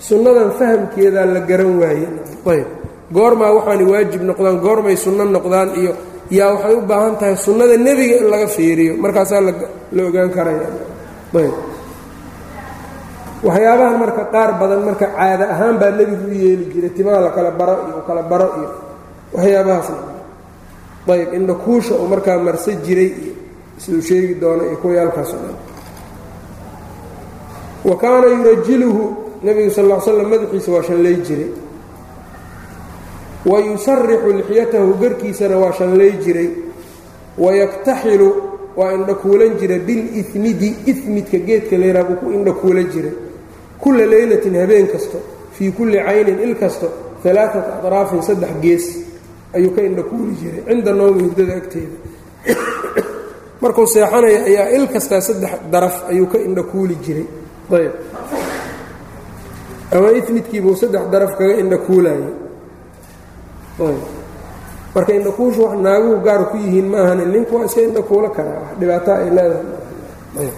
[0.08, 2.08] sunnadan fahamkeedaa la garan waaye.
[2.52, 2.67] Ayb
[3.15, 5.91] goormaa waxaanay waajib noqdaan goormay sunno noqdaan iyo
[6.37, 8.93] yaa waxay u baahan tahay sunnada nebiga in laga fiiriyo.
[9.03, 9.41] Markaasaa
[9.95, 10.67] la ogaan karaya.
[11.39, 11.53] Ayb.
[13.47, 16.91] Waxyaabahan marka qaar badan marka caada ahaan baa nebigu u yeeli jiray.
[16.97, 18.69] Timaha la kala baro iyo kala baro iyo
[19.35, 19.97] waxyaabahaasna
[21.11, 23.33] ayb indhakuusha uu markaa marsa jiray iyo
[23.81, 25.57] siduu sheegi doono iyo kuwayaalkaas o dhan.
[27.89, 29.03] Wa kaana yurajiluhu
[29.43, 31.49] nebigu sal l slam madaxiisa waa shanlay jiray
[33.45, 36.49] wa yusarixu lixyatahu garkiisana waa shanlay jiray
[37.38, 38.30] wayaktaxilu
[38.75, 43.13] waa indhakuulan jira bilinidi imidka geedka leeraa buu ku indhakuulan jiray
[43.82, 45.17] kulla leylatin habeen kasto
[45.58, 46.88] fii kulli caynin il kasto
[47.25, 48.86] alaaata atraafin saddex gees
[49.54, 51.95] ayuu ka indhakuuli jiray cinda noomi hurdada agteeda
[53.62, 57.25] markuu seexanaya ayaa il kastaa saddex daraf ayuu ka indhakuuli jiray
[57.77, 57.93] ayb
[59.91, 62.50] ama imidkiibuu saddex daraf kaga indhakuulayay ayb
[64.95, 69.17] marka indhakuushu wax naaguhu gaar ku yihiin maahane ninku waa iska indhakuulo karaa wax dhibaataa
[69.23, 70.49] ay leedahay.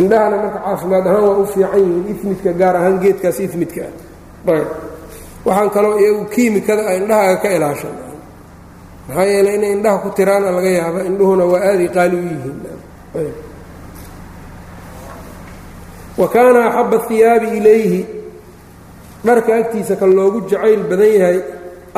[0.00, 4.68] Indhahana marka caafimaad ahaan waa u fiican yihiin imidka gaar ahaan geedkaas imidka ah ayb.
[5.46, 7.94] Waxaan kaloo iyagu kiimikada indhahaaga ka ilaashan
[9.08, 12.58] maxaa yeeley inay indhaha ku tiraana laga yaaba indhuhuna waa aaday qaali u yihiin.
[16.20, 18.00] Wa kaana axaba hiyaabi ilayhi.
[19.26, 21.38] Dharka agtiisa kan loogu jacayl badan yahay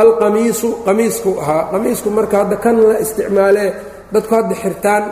[0.03, 1.63] alqamiisu qamiisku ahaa.
[1.73, 3.71] Qamiisku marka hadda kan la isticmaalee
[4.13, 5.05] dadku hadda xirtaan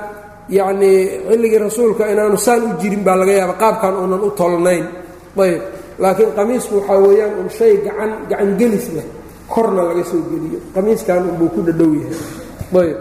[0.58, 4.84] yacnii xilligii rasuulka inaanu saan u jirin baa laga yaaba qaabkan uunan u tolnayn.
[5.42, 5.62] Ayb
[6.02, 9.06] laakiin qamiisku waxaa weeyaan un shay gacan gacangelis leh.
[9.52, 10.58] Korna laga soo geliyo.
[10.74, 12.18] Qamiiskan unbuu ku dhadhow yahay.
[12.82, 12.98] Ayb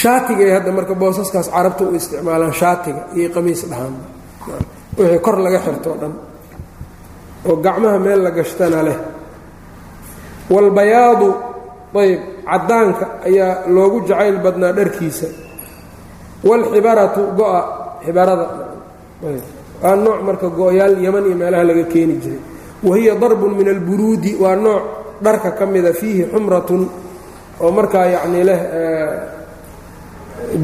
[0.00, 3.94] shaatigay hadda marka boosaskaas carabta u isticmaalaan shaatiga iyo qamiis dhahaan.
[4.98, 6.14] Wixii kor laga xirto o dhan.
[7.48, 8.98] Oo gacmaha meel la gashtana leh
[10.50, 11.28] walbayaadu
[11.96, 15.26] ayb caddaanka ayaa loogu jacayl badnaa dharkiisa.
[16.44, 17.60] Waalxibaratu go-a
[18.04, 18.46] xibarada.
[19.82, 22.40] Waa nooc marka go-yaal yaman iyo meelaha laga keeni jiray.
[22.84, 24.82] Wahiya darbun min alburuudi waa nooc
[25.24, 26.82] dharka ka mida fiihi xumratun
[27.60, 28.60] oo markaa yacnii leh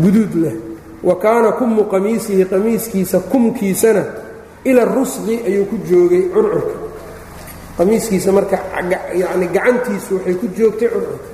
[0.02, 0.54] guduud leh.
[1.02, 4.04] Wa kaana kumu qamiisihi qamiiskiisa kumkiisana
[4.64, 6.74] ila rusqi ayuu ku joogay curcurka
[7.82, 8.56] qamiiskiisa marka
[9.10, 11.28] yani gacantiisu waxay ku joogtay curcurka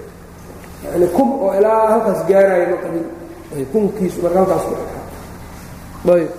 [0.89, 3.05] yani kum oo ilaa halkaas gaaraayo ma qabin.
[3.73, 4.65] Kumkiisu marka halkaas
[6.05, 6.31] ku ayb.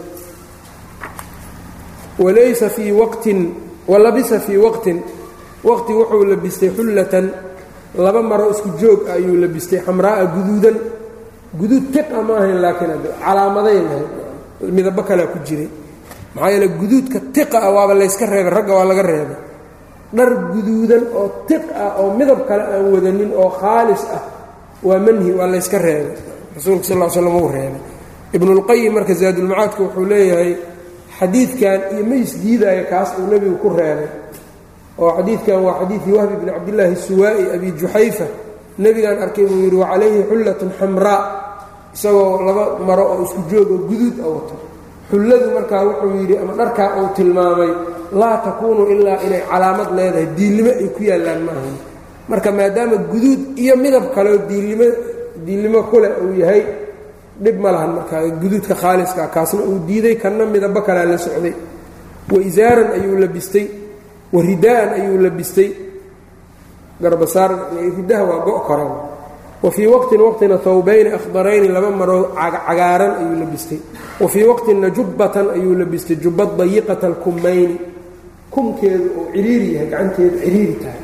[2.20, 3.40] Walaysa fii waqtin
[3.88, 4.98] walabisa fii waqtin.
[5.64, 7.26] Waqti wuxuu labistay xullatan.
[7.96, 10.76] Laba maro isku joog ah ayuu labistay xamraa'a guduudan.
[11.60, 12.92] Guduud tiqa ma ahayn laakiin
[13.24, 14.08] calaamaday lahayd
[14.76, 15.70] midabo kalea ku jiray.
[16.34, 19.49] Maxaa yeele guduudka tiqa ah waaba layska reebay ragga waa laga reebay
[20.16, 24.24] dhar guduudan oo tiq ah oo midab kale aan wadanin oo khaalis ah
[24.88, 26.18] waa manhi waa layska reebay.
[26.56, 27.82] Rasuulka sal l slam uu reebay.
[28.36, 30.52] Ibnulqayim marka zaadulmacaadka wuxuu leeyahay
[31.20, 34.10] xadiidkan iyo ma isdiidaayo kaas uu nebigu ku reebay.
[35.02, 38.28] Oo xadiidkan waa xadiidii wahbi bni cabdillaahi suwaa'i abi juxayfa
[38.84, 41.22] nebigaan arkay buu yidhi wacalayhi xullatun xamraa.
[41.96, 44.56] Isagoo laba maro oo isku joog oo guduud a wato.
[45.10, 47.72] Xulladu markaa wuxuu yidhi ama dharkaa uu tilmaamay
[48.20, 51.76] laa takuunu ilaa inay calaamad leedahay diilnimo ay ku yaallaan maahan
[52.30, 54.88] marka maadaama guduud iyo midab kaleo diilnimo
[55.46, 56.62] diilnimo kuleh uu yahay
[57.44, 61.54] dhib ma lahan markaa guduudka khaaliska kaasna uu diiday kanna midaba kalaa la socday.
[62.32, 63.66] Wa isaaran ayuu labistay
[64.34, 65.70] wa ridaa'an ayuu labistay.
[67.02, 67.52] Garbasaar
[67.98, 68.92] ridaha waa go' koran
[69.64, 72.24] wa fii waqtin waqtina hawbayni akhdarayni laba maroo
[72.68, 73.80] cagaaran ayuu labistay.
[74.22, 77.76] Wa fii waqtina jubbatan ayuu labistay jubbad dayiqata alkummayni
[78.54, 81.02] kumkeedu uu ciriiri yahay gacanteedu ciriiri tahay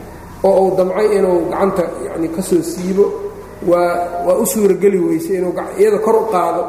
[0.47, 3.05] oo uu damcay inuu gacanta yani ka soo siibo
[3.69, 6.61] waa waa u suurageli weysay inuu iyada kor u qaado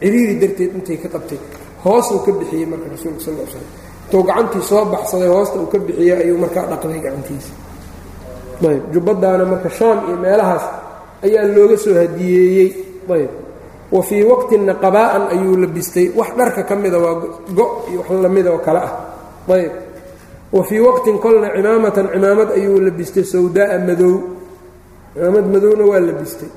[0.00, 1.38] ciriiri darteed intay ka qabtay.
[1.84, 3.64] Hoosuu ka bixiyey marka rasuulka sal slam
[4.04, 7.52] intuu gacantii soo baxsaday hoosta uu ka bixiyey ayuu markaa dhaqday gacantiisa.
[8.68, 10.64] Ayb jubbadaana marka shaam iyo meelahaas
[11.24, 12.68] ayaa looga soo hadiyeeyey
[13.16, 13.30] ayb
[13.94, 16.06] wa fii waqtina qabaa'an ayuu labistay.
[16.18, 17.14] Wax dharka ka mida waa
[17.58, 18.92] go' iyo wax lamida oo kale ah.
[19.56, 19.72] Ayb
[20.52, 24.14] wa fii waqtin kolna cimaamatan cimaamad ayuu labistay sawdaa'a madow.
[25.14, 26.48] Cimaamad madowna waa labistay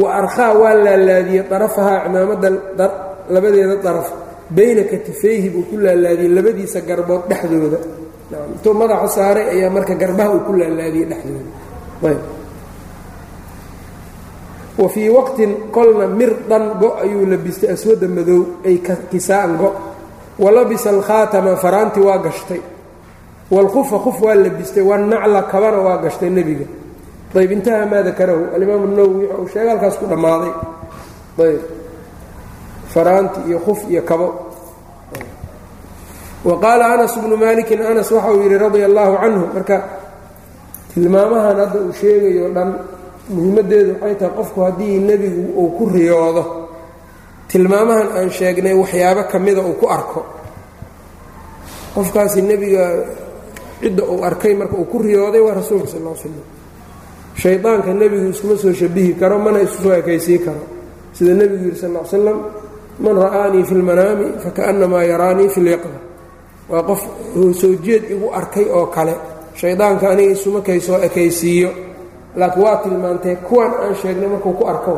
[0.00, 2.48] wa arkhaa waa laalaadiyey darafahaa cimaamada
[3.34, 4.08] labadeeda daraf.
[4.50, 7.78] Bayna katifayhi buu ku laalaadiyey labadiisa garbood dhexdooda.
[8.54, 11.50] Intuu madaxa saaray ayaa marka garbaha uu ku laalaadiyey dhexdooda.
[14.80, 18.76] Wa fii waqtin kolna mirdan go' ayuu labistay aswada madow ay
[19.10, 19.74] kisaa'an go'
[20.38, 22.60] wa labisa alkhaatama faraanti waa gashtay
[23.50, 26.66] waalkufa kuf waa labistay wanacla kabana waa gashtay nebiga.
[27.34, 30.52] Ayb intaha maa dakarahu alimaam اnawowi waxa uu sheega halkaas ku dhammaaday.
[31.44, 31.60] Ayb
[32.92, 34.28] faraanti iyo kuf iyo kabo.
[36.44, 39.76] Wa qaala anas bnu malikin anas waxa uu yidhi radia allaahu canhu marka
[40.94, 42.70] tilmaamahan hadda uu sheegayo dhan
[43.34, 46.42] muhiimaddeedu waxay tahay qofku haddii nebigu uu ku riyoodo
[47.50, 50.20] tilmaamahan aan sheegnay waxyaabo ka mida uu ku arko.
[51.94, 52.84] Qofkaasi nebiga
[53.80, 56.34] cidda uu arkay marka uu ku riyooday waa rasuulka sal l slam
[57.42, 60.62] shaydaanka nebigu iskuma soo shabihi karo mana isu soo ekaysii karo.
[61.16, 62.38] Sida nebigu yidhi sal l slam
[63.00, 65.98] man ra'aanii fi lmanaami fakaannamaa yaraanii fi lyaqda
[66.70, 67.00] waa qof
[67.60, 69.14] soo jeed igu arkay oo kale
[69.60, 71.70] shaydaanka aniga isuma kay soo ekaysiiyo.
[72.36, 74.92] Laakiin waa tilmaantee kuwan aan sheegnay markuu ku arko.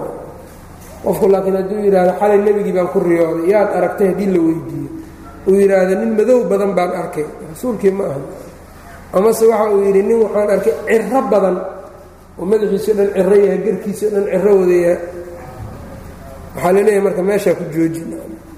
[1.05, 4.91] Qofku laakiin hadduu yidhaahdo xalay nebigii baan ku riyooday yaad aragtay haddii la weydiiyo.
[5.49, 7.25] Uu yidhaahdo nin madow badan baan arkay.
[7.51, 8.21] Rasuulkii ma aha
[9.17, 11.57] amase waxa uu yidhi nin waxaan arkay ciro badan.
[12.39, 14.95] Oo madaxiisao dhan ciro yahay garkiisao dhan ciro wadaya
[16.55, 18.01] waxaa la leeyahay marka meeshaa ku jooji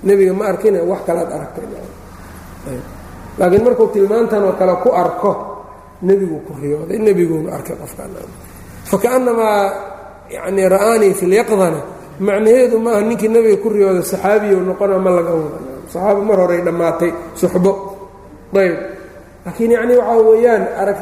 [0.07, 1.67] nebiga ma arkina wax kalead aragtay.
[3.39, 5.33] Laakiin markuu tilmaantan oo kale ku arko
[6.07, 6.99] nebiguu ku riyooday.
[7.07, 8.13] Nebiguuna arkay qofkaan.
[8.91, 9.61] Fakaannamaa
[10.37, 11.81] yani ra'aanii fi lyaqdana
[12.27, 15.59] macnaheedu maaha ninkii nebiga ku riyooda saxaabiyo noqona ma laga wada.
[15.93, 17.73] Saxaaba mar horey dhammaatay suxbo.
[18.55, 18.77] Ayb
[19.45, 20.99] laakiin yacni waxaa weeyaan arag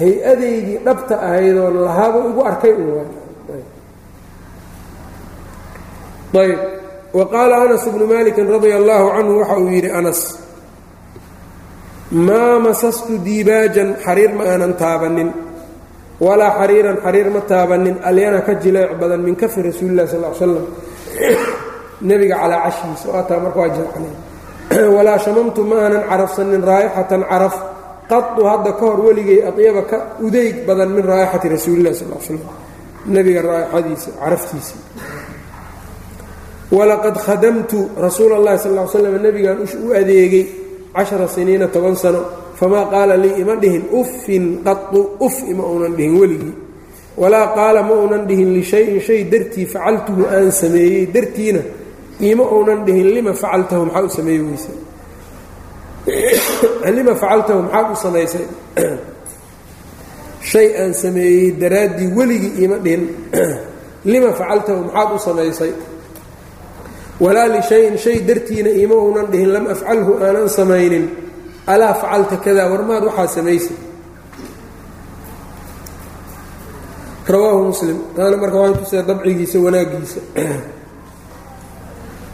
[0.00, 2.74] hay'adaydii dhabta ahaydoo lahaaba ugu arkay
[6.36, 6.60] ayb.
[7.16, 10.20] Wa qaala anas bnu malikin radia allaahu canhu waxa uu yidhi anas
[12.10, 15.30] maa masastu diibaajan xariir ma aanan taabanin
[16.20, 20.66] walaa xariiran xariir ma taabanin alyana ka jileec badan min kafi rasuulilah sal l slam
[22.08, 24.14] nebiga calaa cashiisa oo marka waa jilcnay
[24.96, 27.56] walaa shamamtu ma aanan carafsanin raa'ixatan caraf.
[28.10, 32.40] Qadu hadda ka hor weligay adyaba ka udeyg badan min raa'ixati rasuulilah sal slam
[33.06, 34.80] nebiga raa'ixadiisa caraftiisii.
[36.70, 40.46] Walaqad khadamtu rasuula اllahi sal slam nebigaan u adeegay
[40.94, 42.20] cashara siniina toban sano.
[42.58, 46.54] Famaa qaala lii ima dhihin uffin qadu uf ima uunan dhihin weligii.
[47.16, 51.06] Walaa qaala ma uunan dhihin lishayin shay dartii facaltuhu aan sameeyey.
[51.14, 51.60] Dartiina
[52.20, 54.72] ima uunan dhihin lima facaltahu maxaa u sameey weyse?
[56.96, 58.46] Lima facaltahu maxaad u samaysay?
[60.50, 63.04] Shay aan sameeyey daraaddii weligii ima dhihin.
[64.12, 65.72] Lima facaltahu maxaad u samaysay?
[67.20, 71.10] Walaa lishayin shay dartiina ima uunan dhihin lam afcalhu aanan samaynin.
[71.66, 73.76] Alaa facalta kada warmaad waxaa samaysay?
[77.28, 77.98] Rawaahu muslim.
[78.16, 80.20] Taana marka waxay tusee dabcigiisa wanaagiisa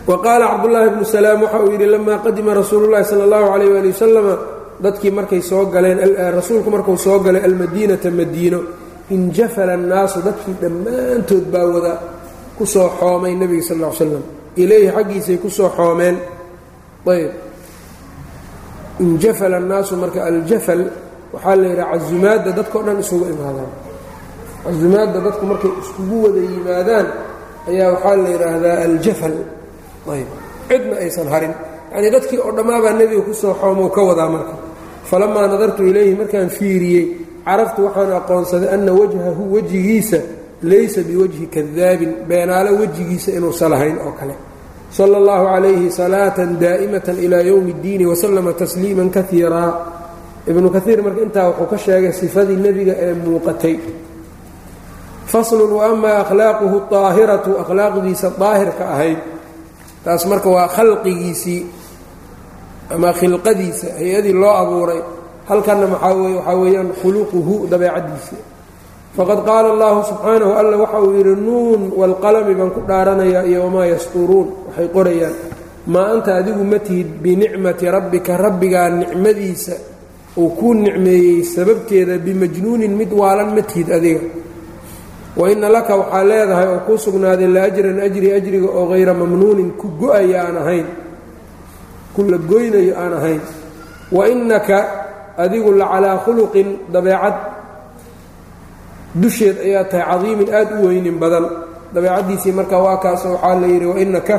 [0.09, 3.69] wa qaala cabdullaahi bnu salaam waxa uu yidhi lamaa qadima rasuulu llahi sala allahu calayh
[3.75, 4.35] waali wasalama
[4.85, 5.99] dadkii markay soo galeen
[6.39, 8.61] rasuulku markuu soo galay almadiinata madiino
[9.15, 11.93] injafala annaasu dadkii dhammaantood baa wada
[12.59, 14.23] ku soo xoomay nebiga sal ll ly slam
[14.63, 16.17] ilayhi xaggiisay ku soo xoomeen.
[17.15, 17.31] Ayb.
[19.05, 20.83] Injafala annaasu marka aljafal
[21.35, 23.71] waxaa la yidhaha casumaadda dadkao dhan isugu imaadaan.
[24.65, 27.07] Casumaadda dadku markay iskugu wada yimaadaan
[27.71, 29.35] ayaa waxaa la yidhaahdaa aljafal
[30.11, 30.29] ayb.
[30.69, 31.55] Cidna aysan harin.
[31.95, 34.55] Yanii dadkii oo dhammaabaa nebiga ku soo xoomou ka wadaa marka.
[35.11, 37.05] Falamaa nadartu ilayhi markaan fiiriyey
[37.45, 40.19] caraftu waxaan aqoonsaday anna wajhahu wejigiisa
[40.63, 44.35] laysa biwajhi kadaabin beenaalo wejigiisa inuusa lahayn oo kale.
[44.93, 49.71] Sala allahu calayhi salaatan daa'imatan ilaa yowmi اddiini wasalama tasliiman kaiiraa
[50.51, 53.77] ibnu kaiir marka intaa wuxuu ka sheegay sifadii nebiga ee muuqatay.
[55.27, 59.19] Faslun wa amaa akhlaaquhu aahiratu akhlaaqdiisa daahirka ahayd
[60.05, 61.63] taas marka waa khalqigiisii
[62.95, 65.01] ama khilqadiisa hay'adii loo abuuray.
[65.49, 68.43] Halkanna maxaa weye waxaa weeyaan khuluquhu dabeecaddiisii
[69.17, 73.87] faqad qaala allahu subxaanahu alla waxa uu yidhi nuun waalqalami baan ku dhaaranayaa iyo wamaa
[73.93, 74.49] yasturuun.
[74.69, 75.35] Waxay qorayaan
[75.93, 79.75] maa anta adigu ma tihid binicmati rabbika rabbigaa nicmadiisa
[80.41, 84.21] uu kuu nicmeeyey sababteeda bimajnuunin mid waalan ma tihid adiga
[85.37, 89.71] wa inna laka waxaa leedahay oo kuu sugnaaday la ajran ajri ajriga oo hayra mamnuunin
[89.81, 90.87] ku go'aya aan ahayn.
[92.15, 93.41] Ku la goynayo aan ahayn.
[94.13, 94.77] Wa innaka
[95.45, 97.37] adigu la calaa khuluqin dabeecad.
[99.17, 101.47] Dusheed ayaa tahay cadiimin aad u weynin badan.
[101.95, 104.37] Dabeecaddiisii marka waa kaas waxaa la yidhi wainaka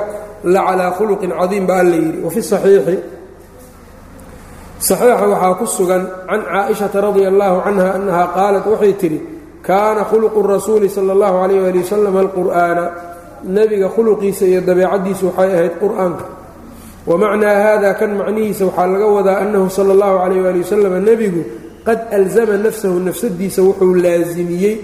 [0.54, 2.20] la calaa khuluqin cadiim baa la yidhi.
[2.26, 2.96] Wafi saxiixi.
[4.88, 9.20] Saxiixa waxaa ku sugan can caaishata radia allahu canha annaha qaalat waxay tidhi
[9.64, 12.86] kaana khuluqu rasuuli sala allahu calayh ali wasalam alqur'aana
[13.48, 16.26] nebiga khuluqiisa iyo dabeecaddiisu waxay ahayd qur'aanka.
[17.08, 21.42] Wamacnaa hada kan macnihiisa waxaa laga wadaa annahu sala allahu calayh ali wasalam nebigu
[21.88, 24.76] qad alzama nafsahu nafsadiisa wuxuu laasimiyey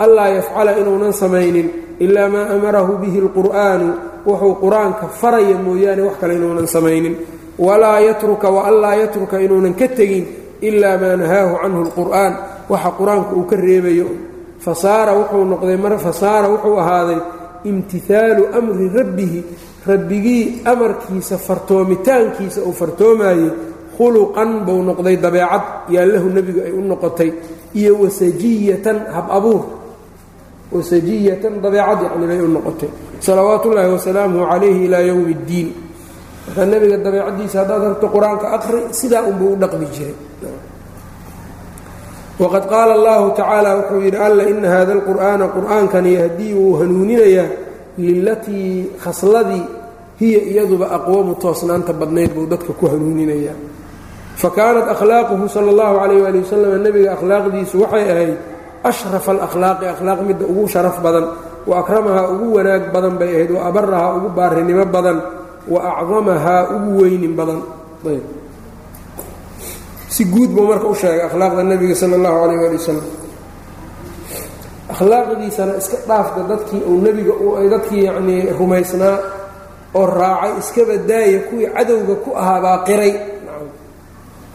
[0.00, 1.68] allaa yafcala inuunan samaynin
[2.00, 3.88] ilaa maa amarahu bihi alqur'aanu
[4.28, 7.16] wuxuu qur'aanka faraya mooyaane wax kale inuunan samaynin.
[7.60, 10.24] Walaa yatruka wa anlaa yatruka inuunan ka tegin
[10.60, 12.32] ilaa maa nahaahu canhu alqur'aan
[12.68, 14.06] waxa qur'aanku uu ka reebayo.
[14.64, 17.20] Fasaara wuxuu noqday mar fasaara wuxuu ahaaday
[17.70, 19.40] imtihaalu amri rabbihi.
[19.86, 23.50] Rabbigii amarkiisa fartoomitaankiisa uu fartoomayey
[23.96, 25.64] khuluqan buu noqday dabeecad.
[25.94, 27.30] Yaallahu nebigu ay u noqotay.
[27.74, 29.62] Iyo wasajiyatan hab abuur.
[30.72, 32.88] Wasajiyatan dabeecad yacni bay u noqotay.
[33.20, 35.68] Salawaatu ullaahi wasalaamuhu calayhi ilaa yowmi اddiin
[36.46, 40.14] markaa nebiga dabeecaddiisa haddaad rabto qur'aanka aqri sidaa unbuu u dhaqmi jiray
[42.38, 47.48] waqad qaala allahu tacaala wuxuu yidhi alla ina hada alqur'aana qur'aankani yahdii wuu hanuuninayaa
[47.98, 49.64] lilatii khasladii
[50.20, 53.54] hiya iyaduba aqwamu toosnaanta badnayd buu dadka ku hanuuninayaa
[54.40, 58.34] fa kaanat akhlaaquhu sala allahu calayh waali wasalam nebiga akhlaaqdiisu waxay ahayd
[58.82, 61.26] ashrafa alakhlaaqi akhlaaq midda ugu sharaf badan
[61.70, 65.18] wa akramahaa ugu wanaag badan bay ahayd wa abarahaa ugu baarinimo badan
[65.70, 67.62] wa acdamahaa ugu weynin badan
[70.14, 73.06] si guud buu marka u sheegay akhlaaqda nebiga sala allahu calayh waali wasalam
[74.94, 77.32] akhlaaqdiisana iska dhaafta dadkii uu nebiga
[77.74, 79.16] dadkii yacnii rumaysnaa
[79.98, 83.12] oo raacay iskaba daaya kuwii cadowga ku ahaa baa qiray.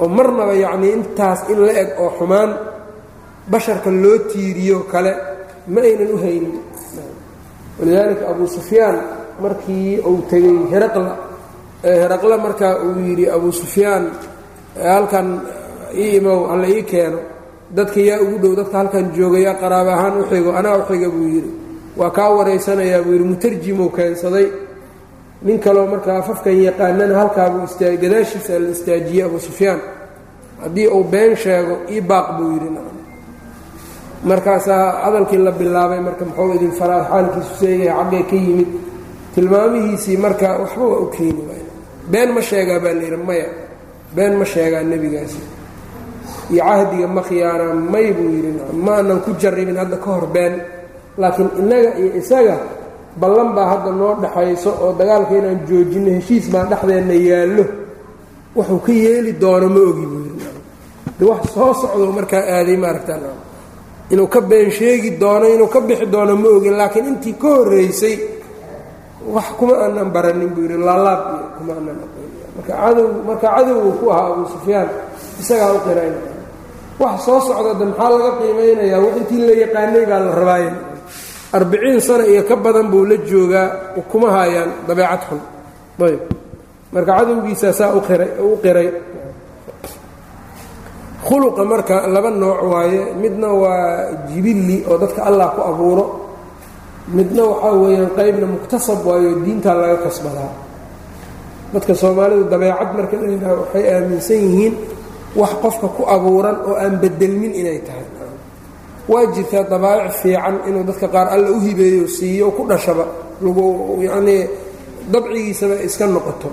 [0.01, 2.49] Oo marnaba yacnii intaas in la eg oo xumaan
[3.51, 5.12] basharka loo tiiriyo kale
[5.74, 6.55] ma aynan u haynin.
[7.80, 8.97] Walidaalika abuu sufyaan
[9.43, 11.12] markii uu tegey heraqla
[11.84, 14.03] heraqla markaa uu yidhi abuu sufyaan
[14.84, 15.27] halkan
[16.01, 17.19] ii imow alla ii keeno
[17.75, 21.09] dadka yaa ugu dhow dadka halkan jooga yaa qaraaba ahaan u xigo anaa u xiga
[21.15, 21.51] buu yidhi.
[21.99, 24.47] Waa kaa waraysanayaa buu yidhi mutarjimuu keensaday.
[25.45, 27.67] Nin kaloo markaa afafkan yaqaanana halkaabuu
[28.03, 29.80] gadaashiisa la istaajiyey abuu sufyaan.
[30.63, 32.69] Haddii uu been sheego ii baaq buu yidhi
[34.23, 38.67] markaasaa hadalkii la bilaabay marka muxuu idin faraa xaalkiisu seegaya xaggay ka yimid
[39.36, 41.63] tilmaamihiisii marka waxba waa u keeni waay
[42.11, 43.47] been ma sheegaa baa layidhi maya
[44.16, 45.39] been ma sheegaa nebigaasi.
[46.53, 48.51] Iyo cahdiga ma khiyaanaa may buu yidhi
[48.86, 50.53] ma anan ku jarribin hadda ka hor been.
[51.22, 52.55] Laakiin innaga iyo isaga
[53.22, 57.66] ballan baa hadda noo dhaxayso oo dagaalka inaan joojinno heshiis baa dhexdeenna yaallo.
[58.55, 60.47] Wuxuu ka yeeli doono ma ogi buu yidhi.
[61.20, 63.36] De wax soo socdo markaa aaday maaragtaa
[64.14, 68.16] inuu ka been sheegi doono inuu ka bixi doono ma ogin laakiin intii ka horraysay
[69.36, 71.97] wax kuma aanan baranin buu yidhi laalaab iyo kuma aanan
[72.82, 74.89] cadow marka cadowgu ku ahaa abuu sufyaan
[75.41, 76.15] isagaa u qirayn
[77.01, 80.72] wax soo socda de maxaa laga qiimaynayaa wax intii la yaqaanay baa la rabaaya
[81.57, 83.67] arbiciin sano iyo ka badan buu la joogaa
[84.11, 85.41] kuma haayaan dabeecad xun.
[86.05, 86.22] Ayb.
[86.93, 88.89] Marka cadowgiisaa saa u qiray
[91.26, 93.01] khuluqa marka laba nooc waaye.
[93.22, 93.84] Midna waa
[94.30, 96.05] jibilli oo dadka allah ku abuuro.
[97.15, 100.51] Midna waxaa weeyaan qaybna muktasab waayo diintaa laga kasbadaa
[101.74, 103.15] dadka soomaalidu dabeecad marka
[103.61, 104.74] waxay aaminsan yihiin
[105.39, 108.05] wax qofka ku abuuran oo aan bedelmin inay tahay.
[109.11, 113.05] Waa jirtaa dabaa'ic fiican inuu dadka qaar alla u hibeeyo siiyo ku dhashaba
[113.43, 113.65] lagu
[114.07, 114.41] yacnii
[115.13, 116.49] dabcigiisaba iska noqoto.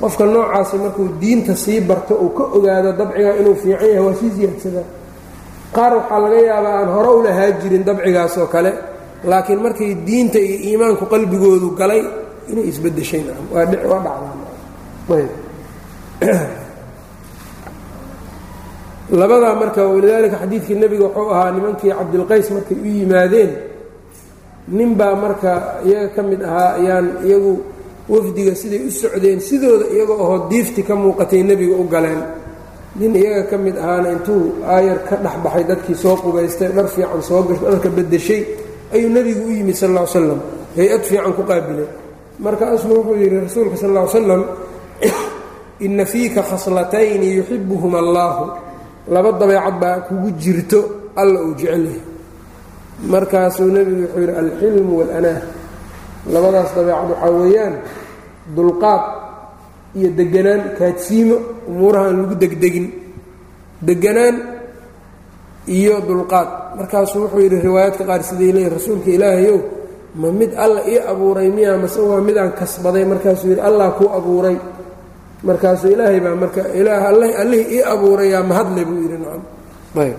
[0.00, 4.30] Qofka noocaasi markuu diinta sii barto uu ka ogaado dabciga inuu fiican yahay waa sii
[4.36, 4.86] siyaadsadaa
[5.76, 8.72] qaar waxaa laga yaabaa aan hore u lahaa jirin dabcigaas oo kale
[9.30, 12.02] laakiin markay diinta iyo iimaanku qalbigoodu galay
[12.50, 13.22] inay isbedeshay
[13.54, 14.16] waa dhacdaa
[19.20, 23.50] labadaa marka walidaalika xadiidkii nebiga wuxuu ahaa nimankii cabdilqays markay u yimaadeen
[24.68, 27.62] nin baa marka iyaga ka mid ahaa ayaan iyagu
[28.08, 32.22] wafdiga siday u socdeen sidooda iyaga ahoo diifti ka muuqatay nebiga u galeen.
[32.98, 37.22] Nin iyaga ka mid ahaana intuu aayar ka dhex baxay dadkii soo qubaystay dhar fiican
[37.22, 38.42] soo dharka beddeshay
[38.92, 40.40] ayuu nebigu u yimid sal ll ly slam
[40.76, 41.86] hay'ad fiican ku qaabilay
[42.38, 44.42] markaasuu wuxuu yidhi rasuulka sal ll ly slam
[45.86, 48.44] inna fiika khaslatayni yuxibuhuma allaahu
[49.14, 50.80] laba dabeecad baa kugu jirto
[51.20, 52.00] alla uu jecel yahay.
[53.12, 55.42] Markaasuu nebigu wuxuu yidhi alxilmu waalaanaah
[56.32, 57.74] labadaas dabeecad waxaa weeyaan
[58.56, 59.02] dulqaad
[59.98, 61.36] iyo deganaan kaadsiimo
[61.70, 62.86] umuurahaan lagu degdegin.
[63.88, 64.36] Deganaan
[65.76, 66.48] iyo dulqaad.
[66.78, 69.58] Markaasuu wuxuu yidhi riwaayaadka qaar siday leeyihiin rasuulka ilaahayow
[70.20, 73.04] ma mid alla ii abuuray miyaa mase waa midaan kasbaday?
[73.12, 74.56] Markaasuu yidhi allah kuu abuuray
[75.46, 77.02] markaasuu ilaahay baa marka ilaah
[77.42, 79.42] allihii ii abuurayaa mahadle buu yidhi nacam.
[80.02, 80.18] Ayb.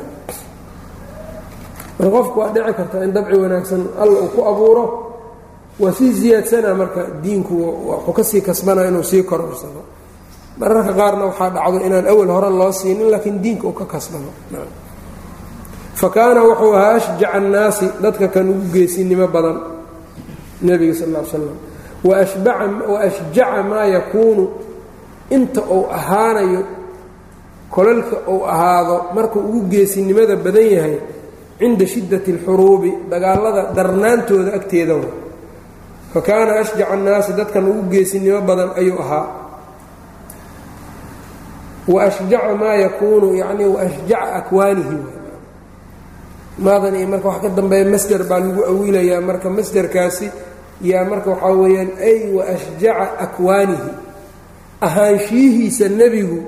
[2.00, 4.84] Marka qofku waa dhici kartaa in dabci wanaagsan alla uu ku abuuro
[5.80, 7.54] waa sii ziyaadsanaa marka diinku
[7.90, 9.82] wuxuu ka sii kasbanaa inuu sii kororsado
[10.60, 14.30] mararka qaarna waxaa dhacdo inaan awal hore loo siinin laakiin diinka uu ka kasbado
[16.00, 19.58] fa kaana wuxuu ahaa ashjaca annaasi dadka kan ugu geesinimo badan.
[20.66, 21.58] Nebiga sal l slam
[22.04, 24.44] wa ashjaca maa yakuunu
[25.36, 26.62] inta uu ahaanayo
[27.74, 30.96] kolalka uu ahaado markuu ugu geesinimada badan yahay
[31.60, 34.96] cinda shiddati alxuruubi dagaalada darnaantooda agteeda
[36.14, 39.26] fa kaana ashjaca annaasi dadkan ugu geesinimo badan ayuu ahaa.
[41.88, 44.98] Wa ashjaca maa yakuunu yacnii wa ashjaca akwaanihi
[46.66, 49.22] maadan iyo marka wax ka dambeeya masder baa lagu awilayaa.
[49.30, 50.28] Marka masderkaasi
[50.90, 53.90] yaa marka waxaa weeyaan ay wa ashjaca akwaanihi
[54.82, 56.40] ahaanshiyihiisa nebigu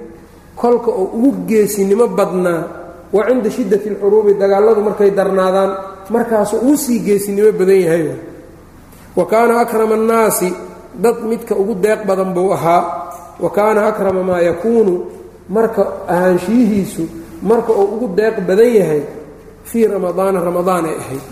[0.55, 2.61] kolka uu ugu geesinimo badnaa
[3.13, 5.71] waa cinda shiddati alxuruubi dagaalladu markay darnaadaan
[6.13, 8.05] markaasuu ugu sii geesinimo badan yahay.
[9.15, 10.49] Wa kaana akrama annaasi
[11.03, 12.81] dad midka ugu deeq badan buu ahaa.
[13.39, 14.93] Wa kaana akrama maa yakuunu
[15.49, 17.03] marka ahaanshiyihiisu
[17.49, 19.01] marka uu ugu deeq badan yahay
[19.69, 21.25] fii ramadaana ramadaan ay ahayd.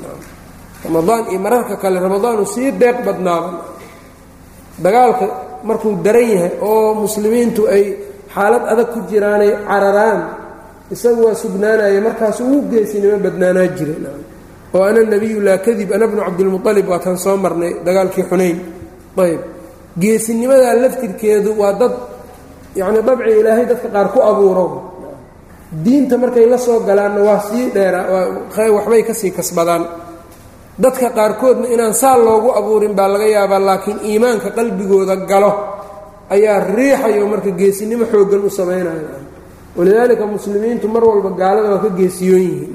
[0.85, 3.51] Ramadaan iyo mararka kale ramadaanu sii deeq badnaaba
[4.83, 5.25] dagaalka
[5.67, 7.83] markuu daran yahay oo muslimiintu ay
[8.33, 10.19] xaalad adag ku jiraanay cararaan
[10.93, 13.99] isagu waa sugnaanaya markaasu ugu geesinimo badnaanaa jiray.
[14.75, 18.57] Oo ana nebiyu laa kadib ana bnu cabdilmualib waataan soo marnay dagaalkii xunayn.
[19.23, 19.41] Ayb
[20.01, 21.93] geesinimadaa laftirkeedu waa dad
[22.79, 24.65] yacni dabci ilaahay dadka qaar ku abuuro.
[25.83, 28.05] Diinta markay la soo galaanna waa sii dheeraa
[28.75, 29.83] waxbay ka sii kasbadaan
[30.83, 35.51] dadka qaarkoodna inaan saa loogu abuurin baa laga yaabaa laakiin iimaanka qalbigooda galo.
[36.33, 39.19] Ayaa riixayo marka geesinimo xooggan u samaynaya
[39.77, 42.73] walidaalika muslimiintu mar walba gaalada waa ka geesiyoon yihiin.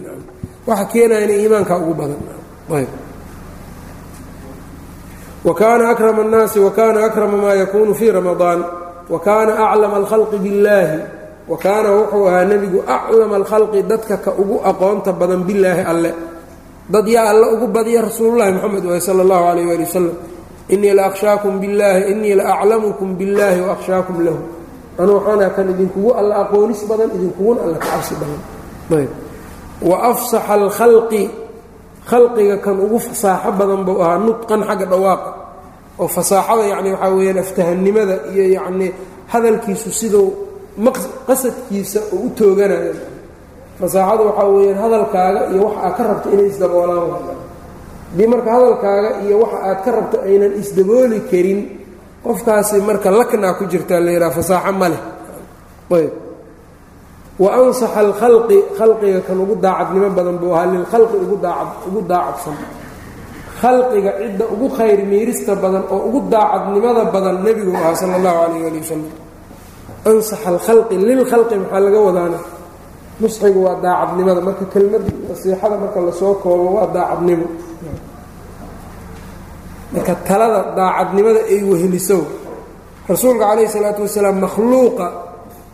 [0.69, 2.21] Waxa keenaya inay iimaanka ugu badan.
[5.47, 8.61] Wa kaana akrama annaasi wa kaana akrama maa yakuunu fii ramadaan.
[9.13, 10.99] Wa kaana aclama alkhalqi billaahi.
[11.51, 16.11] Wa kaana wuxuu ahaa nebigu aclama alkhalqi dadka ka ugu aqoonta badan billaahi alle
[16.89, 20.17] dad yaa alle ugu badiya rasuululahi moxamed waay sala allahu calayh waali wasalam
[20.69, 21.05] innii la
[21.63, 22.45] billaahi innii la
[23.19, 23.77] billaahi wa
[24.27, 24.41] lahu.
[24.99, 28.41] Anu waxaana kan idinkugu alla aqoonis badan idinkuguna alla ka cabsi badan.
[28.97, 29.11] Ayb.
[29.83, 31.31] Wa afsaxa alkhalqi
[32.11, 35.31] khalqiga kan ugu fasaaxo badan buu ahaa nudqan xagga dhawaaqa
[35.99, 38.91] oo fasaaxada yacni waxaa weeyaan aftahannimada iyo yacnii
[39.33, 40.29] hadalkiisu siduu
[41.29, 42.95] qasadkiisa u tooganayo
[43.81, 47.11] fasaaxada waxaa weeyaan hadalkaaga iyo waxa aad ka rabto inay isdaboolaan
[48.11, 51.61] haddii marka hadalkaaga iyo waxa aad ka rabto aynan isdabooli karin
[52.25, 55.03] qofkaasi marka laknaa ku jirtaa la yidhaha fasaaxo ma leh.
[55.99, 56.13] Ayb.
[57.43, 62.57] Wa ansaxa alkhalqi khalqiga kan ugu daacadnimo badan buu ahaa lilkhalqi ugu daacad ugu daacadsan.
[63.61, 68.67] Khalqiga cidda ugu khayr miirista badan oo ugu daacadnimada badan nebigu ahaa sala allahu calayh
[68.69, 69.11] ali wasalam
[70.11, 72.39] ansaxa alkhalqi lilkhalqi maxaa laga wadaana
[73.21, 74.41] nusxigu waa daacadnimada.
[74.47, 77.47] Marka kelmad nasiixada marka la soo koobo waa daacadnimo.
[79.95, 82.19] Marka talada daacadnimada ay weheliso
[83.09, 85.07] rasuulka calayhi salaatu wasalaam makhluuqa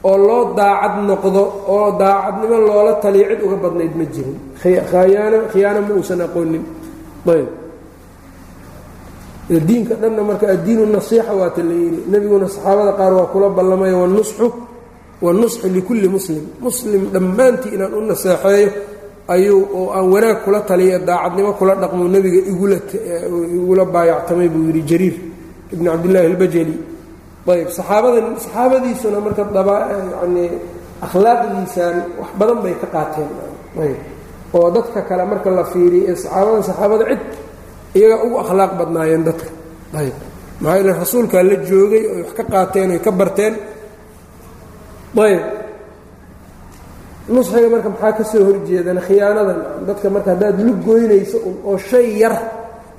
[0.05, 1.43] oo loo daacad noqdo
[1.75, 4.37] oo daacadnimo loola taliyo cid uga badnayd ma jirin.
[4.91, 6.65] Khayaano khiyaano ma uusan aqoonin.
[7.33, 7.49] Ayb.
[9.69, 14.47] Diinka dhanna marka addiinu nasiixa waata la yidhi nebiguna saxaabada qaar waa kula ballamaya wanusxu
[15.25, 16.45] wanusxu likulli muslim.
[16.67, 18.69] Muslim dhammaantii inaan u naseexeeyo
[19.35, 25.17] ayuu oo aan wanaag kula taliya daacadnimo kula dhaqmo nebiga igula baayactamay buu yidhi jariir
[25.75, 26.75] ibn cabdillaahi albajali.
[27.53, 29.77] Ayb saxaabada saxaabadiisuna marka daba
[30.23, 30.45] yani
[31.07, 33.31] akhlaaqdiisaan wax badan bay ka qaateen.
[33.85, 33.99] Ayb
[34.57, 37.23] oo dadka kale marka la fiiriyo saxaabadan saxaabada cid
[37.99, 39.49] iyaga ugu akhlaaq badnaayeen dadka.
[40.01, 40.15] Ayb
[40.63, 43.55] maxaa yeele rasuulkaa la joogay oy wax ka qaateen oy ka barteen
[45.17, 45.43] ayb
[47.29, 49.59] nusxiga marka maxaa ka horjeedana khiyaanadan?
[49.87, 51.39] Dadka marka haddaad lug goynayso
[51.69, 52.35] oo shay yar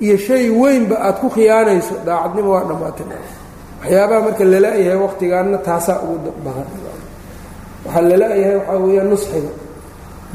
[0.04, 3.06] iyo shay weynba aad ku khiyaanayso daacadnimo waa dhammaatay
[3.80, 6.68] waxyaabaha marka lala-yahay waqtigaanna taasaa ugu badan.
[7.84, 9.50] Waxaa lala-yahay waxaa weeyaan nusxiga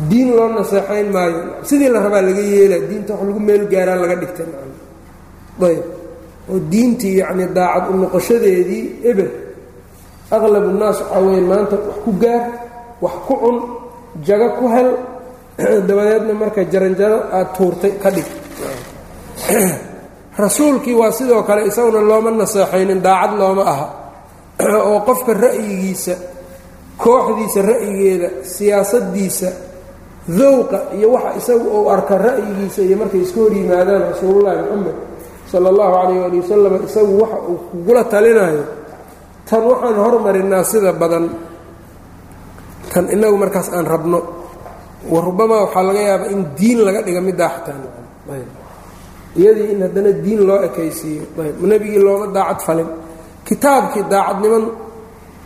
[0.09, 1.39] diin loo naseexayn maayo.
[1.67, 4.47] Sidii la rabaa laga yeela diinta wax lagu meel gaaraa laga dhigtay
[5.69, 5.83] ayb
[6.51, 7.93] oo diintii yacni daacad u
[9.11, 9.27] eber
[10.35, 12.43] aqlab unnaas waxaa weya maanta wax ku gaar
[13.03, 13.57] wax ku cun
[14.27, 14.89] jago ku hel
[15.87, 18.27] dabadeedna marka jaranjaro aada tuurtay ka dhig
[20.37, 23.87] rasuulkii waa sidoo kale isaguna looma naseexaynin daacad looma aha
[24.89, 26.13] oo qofka ra'yigiisa
[27.03, 29.49] kooxdiisa ra'yigeeda siyaasaddiisa
[30.39, 34.95] dowqa iyo waxa isagu uu arka ra'yigiisa iyo markay iska hor yimaadaan rasuulullaahi moxamed
[35.51, 38.63] sala allahu calayh ali wasalam isagu waxa uu kugula talinayo
[39.49, 41.25] tan waxaan hormarinaa sida badan
[42.93, 44.19] tan inagu markaas aan rabno.
[45.09, 47.77] Wa rubamaa waxaa laga yaabaa in diin laga dhiga middaa xataa
[49.39, 51.23] iyadii in haddana diin loo ekaysiiyo.
[51.61, 52.89] Nebigii looma daacad falin.
[53.45, 54.65] Kitaabkii daacadniman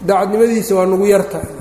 [0.08, 1.52] daacadnimadiisa waa nagu yartahay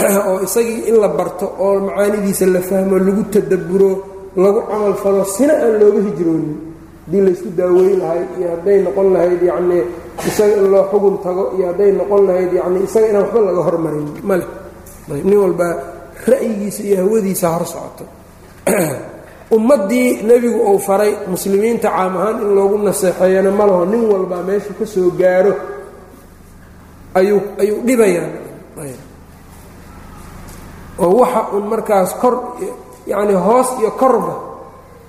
[0.28, 3.90] oo isagii in la barto oo macaanidiisa la fahmo lagu tadabburo
[4.36, 6.69] lagu camal falo sina aan looga hijroonin
[7.06, 9.82] haddii laysku daaweyn lahayd iyo hadday noqon lahayd yacnii
[10.26, 14.06] isaga in loo xugun tago iyo hadday noqon lahayd yacnii isaga inaan waxba laga hormarin
[14.22, 14.46] male
[15.08, 15.74] nin walbaa
[16.26, 18.04] ra'yigiisa iyo hawadiisa hor socoto.
[19.56, 24.74] Ummaddii nebigu uu faray muslimiinta caam ahaan in loogu naseexeeyana ma laho nin walbaa meeshu
[24.78, 25.52] ka soo gaaro
[27.14, 28.30] ayuu ayuu dhibayaan
[30.98, 32.34] oo waxa un markaas kor
[33.06, 34.49] yacni hoos iyo korba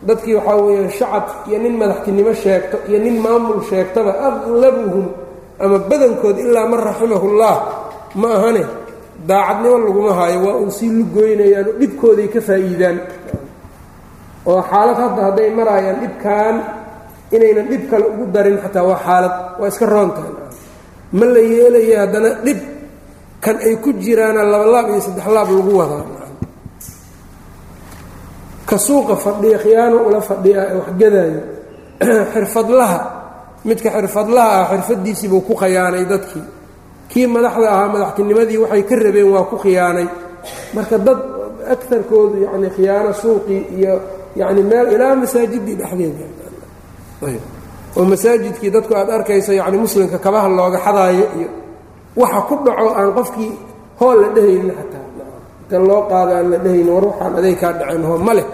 [0.07, 5.05] dadkii waxaa weeyaan shacab iyo nin madaxtinimo sheegto iyo nin maamul sheegtaba aqlabuhum
[5.63, 7.55] ama badankood ilaa man raximahullah
[8.21, 8.63] ma ahane
[9.29, 12.97] daacadnimo laguma haayo waa uun sii lugoynayaan oo dhibkooday ka faa'iidaan.
[14.49, 16.55] Oo xaalad hadda hadday maraayaan dhibkan
[17.35, 20.33] inaynan dhib kale ugu darin xataa waa xaalad waa iska roontahay
[21.17, 22.59] ma la yeelaya haddana dhib
[23.43, 26.03] kan ay ku jiraana labalaab iyo saddex laab lagu wadaa
[28.71, 31.41] ka suuqa fadhiya khiyaano ula fadhiya ee waxgadaayo
[32.33, 32.99] xirfadlaha
[33.67, 36.47] midka xirfadlaha ah xirfadiisiibuu ku khiyaanay dadkii
[37.11, 40.07] kii madaxda ahaa madaxtinimadii waxay ka rabeen waa ku khiyaanay.
[40.73, 41.19] Marka dad
[41.69, 43.99] aarkoodu yani khiyaano suuqii iyo
[44.35, 46.25] yani meel ilaa masaajidii dhexdeeda
[47.97, 51.49] oo masaajidkii dadku aad arkayso yani muslimka kabaha looga xadaayo iyo
[52.15, 53.51] waxa ku dhaco aan qofkii
[53.99, 55.05] hool la dhehaynin xataa
[55.61, 58.47] inta loo qaado aan la dhehaynin war waxaan aday kaa dhaceen hoo ma leh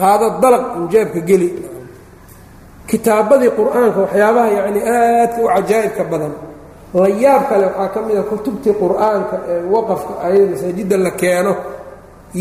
[0.00, 1.48] qaado dalaq injaabka geli.
[2.90, 6.32] Kitaabadii qur'aanka waxyaabaha yani aadka u cajaa'ibka badan.
[7.00, 11.52] La yaab kale waxaa ka mid a kutubtii qur'aanka ee waqafka ayada masaajidda la keeno.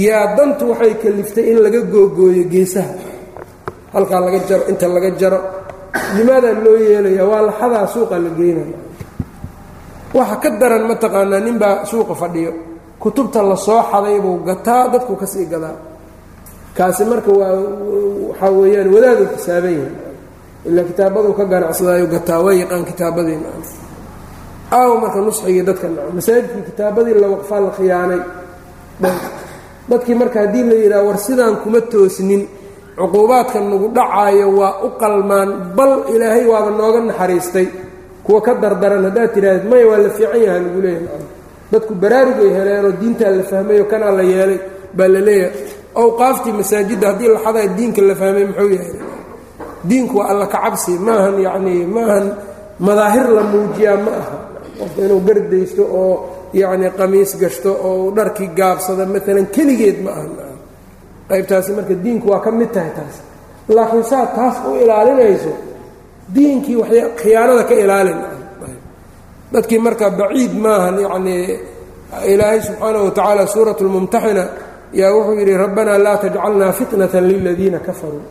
[0.06, 2.94] Yaa dantu waxay kaliftay in laga googooyo geesaha.
[3.94, 5.40] Halkaa laga jaro inta laga jaro.
[6.18, 8.78] Limaadaa loo yeelaya waa laxadaa suuqa la geynaya
[10.18, 12.52] waxa ka daran mataqaanaa ninbaa suuqa fadhiyo.
[13.02, 15.76] Kutubta la soo xaday buu gataa dadku ka sii gadaa
[16.80, 17.54] kaasi marka waa
[18.30, 19.94] waxaa weeyaan wadaadu xisaaban yahay.
[20.70, 23.38] Ilaa kitaabaduu ka ganacsadaayo gataa waa yaqaan kitaabadii
[24.78, 25.86] aaw marka nusxigii dadka
[26.18, 28.22] masaajidkii kitaabadii la waqfaa la khiyaanay.
[29.90, 32.42] Dadkii marka haddii la yidhaha war sidaan kuma toosnin
[33.00, 37.68] cuquubaadka nagu dhacaayo waa u qalmaan bal ilaahay waaba nooga naxariistay.
[38.26, 41.24] Kuwa ka dardaran haddaad tidhaahdeed maya waa la fiican yaha lagu leeyahay.
[41.72, 44.60] Dadku baraarugay heleenoo diintaa la fahmayo kanaa la yeelay
[44.98, 45.54] baa la leeyahay
[46.02, 48.94] awqaaftii masaajidda haddii la xadaa diinka la fahmay muxuu yahay?
[49.90, 52.26] Diinku waa alla kacabsi maahan yacnii maahan
[52.86, 54.38] madaahir la muujiyaa ma aha.
[54.80, 56.14] Qofka inuu gardaysto oo
[56.62, 60.28] yacni qamiis gashto oo dharkii gaabsada maalan keligeed ma aha.
[61.30, 63.16] Qaybtaasi marka diinku waa ka mid tahay taas.
[63.76, 65.52] Laakiin saa taas u ilaalinayso
[66.36, 66.78] diinkii
[67.20, 68.20] khiyaanada ka ilaalin.
[69.54, 71.46] Dadkii marka baciid maahan yacnii
[72.34, 74.44] ilaahay subxaanahu wa tacaala suurat lmumtaxina
[74.94, 78.22] yaa wuxuu yidhi rabbanaa laa tajcalnaa fitnatan liladiina kafaruu.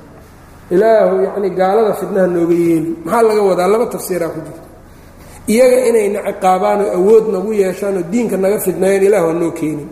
[0.74, 2.90] Ilaahu yacni gaalada fitnaha nooga yeeli.
[3.04, 3.68] Maxaa laga wadaa?
[3.72, 4.62] Laba tafsiiraa ku jirta.
[5.52, 9.88] Iyaga inayna ciqaabaan oo awood nagu yeeshaan oo diinka naga fidnaayeen ilah waa noo keenin.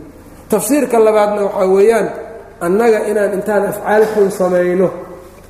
[0.51, 2.09] Tafsiirka labaadna waxaa weeyaan
[2.67, 4.89] annaga inaan intaan afcaal xun samayno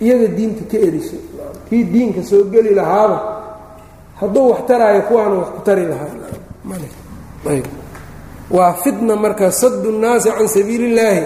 [0.04, 1.16] iyaga diinta ka eriso.
[1.68, 3.18] Kii diinka soo geli lahaaba
[4.20, 6.10] hadduu wax taraayo kuwaanu wax ku tari lahaa
[8.50, 11.22] waa fitna marka sadu nnaasi can sabiili illaahi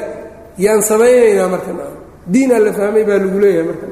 [0.59, 1.71] yaan samaynaynaa marka
[2.33, 3.87] diinaa la fahmay baa lagu leeyahay marka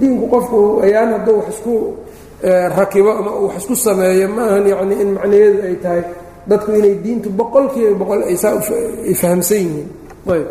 [0.00, 1.74] diinku qofku ayaan hadduu wax isku
[2.78, 6.02] rakibo ama wax isku sameeyo maahan yacni in macnaheedu ay tahay
[6.46, 8.36] dadku inay diintu boqol kiiba boqol ay
[9.14, 9.88] fahamsan yihiin.
[10.26, 10.46] Ayb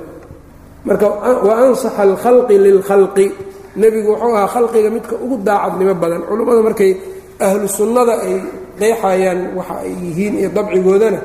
[0.88, 1.08] marka
[1.48, 3.28] wa ansaxa alkhalqi lilkhalqi.
[3.76, 6.22] Nebigu wuxuu ahaa khalqiga midka ugu daacadnimo badan.
[6.28, 6.92] Culummada markay
[7.40, 7.68] ahlu
[8.26, 8.34] ay
[8.82, 11.20] qeexayaan waxa ay yihiin iyo dabcigoodana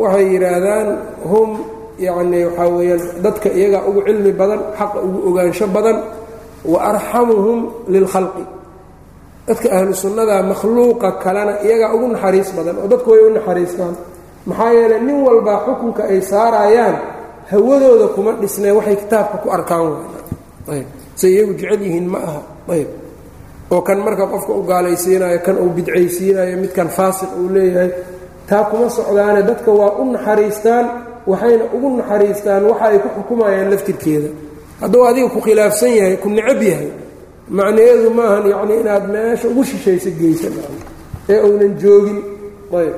[0.00, 0.88] waxay yidhaahdaan
[1.30, 1.50] hum
[2.06, 5.96] yacni waxaa weeyaan dadka iyagaa ugu cilmi badan xaqa ugu ogaansho badan
[6.72, 7.58] wa arxamuhum
[7.94, 8.44] lilkhalqi
[9.48, 13.94] dadka ahlu sunnada makhluuqa kalena iyagaa ugu naxariis badan oo dadku way u naxariistaan
[14.48, 16.96] maxaa yeeley nin walbaa xukunka ay saarayaan
[17.50, 19.92] hawadooda kuma dhisnee waxay kitaabka ku arkaan
[20.74, 20.86] ayb.
[21.20, 22.40] Say iyagu jecel yihiin ma aha.
[22.74, 22.88] Ayb
[23.74, 27.90] oo kan marka qofka u gaalaysiinayo kan uu bidcaysiinayo midkan faasiq uu leeyahay
[28.48, 30.86] taa kuma socdaane dadka waa u naxariistaan
[31.30, 34.28] waxayna ugu naxariistaan waxa ay ku xukumayaan laftirkeeda.
[34.80, 36.90] Hadduu adiga ku khilaafsan yahay ku necab yahay
[37.58, 40.52] macnaheedu maahan yacni inaad meesha ugu shishaysa geysan.
[41.32, 42.18] Ee uunan joogin.
[42.78, 42.94] Ayb.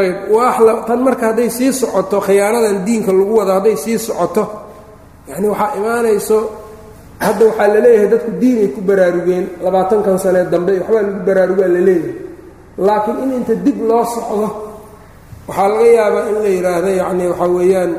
[0.00, 0.16] Ayb.
[0.34, 4.44] Waaxla tan marka hadday sii socoto khiyaanadan diinka lagu wado hadday sii socoto
[5.28, 6.38] yacni waxaa imaanayso
[7.26, 9.44] hadda waxaa la leeyahay dadku diinay ku baraarugeen.
[9.64, 12.14] Labaatankan sanee dambe waxbaa lagu baraarugaa la leeyahay.
[12.86, 14.48] Laakiin in inta dib loo socdo
[15.48, 17.90] waxaa laga yaabaa in la yidhaahdo yacni waxaa weeyaan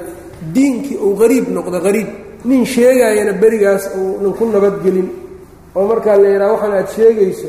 [0.55, 2.09] diinkii uu qariib noqdo qariib
[2.49, 5.07] nin sheegaayana berigaas uunan ku nabadgelin
[5.77, 7.47] oo markaa la yidhaha waxaan aad sheegayso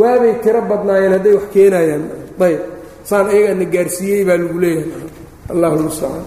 [0.00, 2.04] waabay tiro badnaayeen hadday wax keenayaan
[2.46, 2.60] ayb.
[3.08, 5.08] Saan ayagaana gaarsiiyey baa lagu leeyahay.
[5.52, 6.24] Allahu mustacaan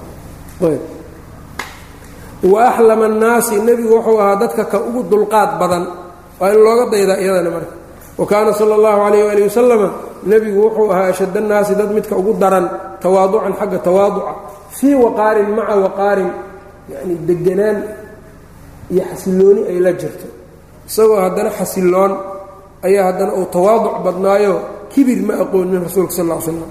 [0.70, 0.82] ayb
[2.44, 5.84] wa axlama annaasi nebigu wuxuu ahaa dadka ka ugu dulqaad badan
[6.40, 7.74] waa in looga daydaa iyadana marka.
[8.18, 9.88] Wa kaana sala allahu calayh waali wasalama
[10.32, 12.66] nebigu wuxuu ahaa ashad annaasi dad midka ugu daran
[13.02, 14.32] tawaaducan xagga tawaaduca
[14.78, 16.30] fii waqaarin maca waqaarin
[16.92, 17.78] yacni deganaan
[18.94, 20.28] iyo xasilooni ay la jirto.
[20.90, 22.12] Isagoo haddana xasiloon
[22.88, 24.54] ayaa haddana uu tawaaduc badnaayo
[24.94, 26.62] kibir ma aqoonin rasuulka sal ll slam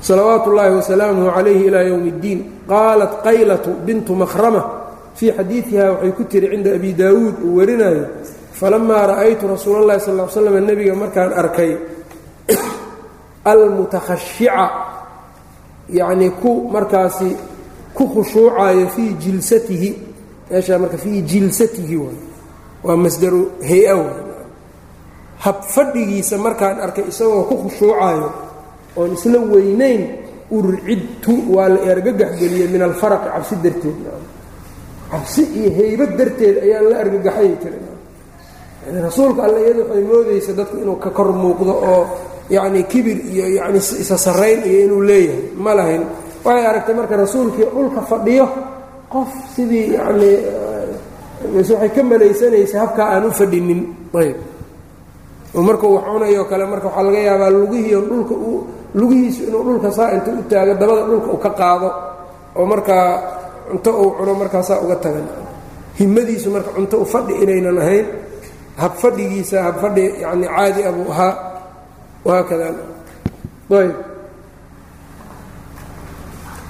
[0.00, 4.62] salawaatu ullaahi wasalaamuhu calayhi ilaa yowmi اddiin qaalat qaylatu bintu makhrama
[5.18, 8.04] fii xadiidiha waxay ku tiri cinda abi daawuud uu warinayo
[8.60, 11.72] falamaa ra'aytu rasuula اllahi sal l slam nebiga markaan arkay
[13.44, 14.64] almutakhashica
[15.98, 17.30] yacnii ku markaasi
[17.96, 19.90] ku khushuucayo fii jilsatihi
[20.50, 21.96] meeshaa marka fii jilsatihi
[22.86, 24.22] waa masdaru hay'a waay
[25.44, 28.28] habfadhigiisa markaan arkay isagoo ku khushuucayo
[28.98, 30.02] oon isla weynayn
[30.56, 33.98] urcidtu waa la argagaxgeliyey min alfaraqi cabsi darteed.
[35.12, 37.48] Cabsi iyo heybad darteed ayaan la argagaxay
[38.86, 42.02] yani rasuulka alle iyada waxay moodaysa dadku inuu ka kor muuqdo oo
[42.54, 45.42] yacni kibir iyo yacni isa sarrayn iyo inuu leeyahay.
[45.64, 46.02] Ma lahayn.
[46.44, 48.46] Waxay aragtay marka rasuulkii dhulka fadhiyo
[49.12, 50.36] qof sidii yacnii
[51.56, 53.80] waxay ka malaysanaysa habkaa aan u fadhinin.
[54.20, 54.36] Ayb.
[55.68, 58.58] Markuu wax cunayo kale marka waxaa laga yaabaa lugihiion dhulka uu
[58.94, 61.88] lugihiisu inuu dhulka saa inta u taago dabada dhulka uu ka qaado
[62.56, 63.06] oo markaa
[63.70, 65.26] cunto uu cuno markaasaa uga tagan.
[65.98, 68.06] Himadiisu marka cunto u fadhi inaynan ahayn
[68.80, 71.32] habfadhigiisa habfadhi yacni caadi ah ahaa.
[72.24, 72.64] Wahaakada
[73.78, 73.94] ayb.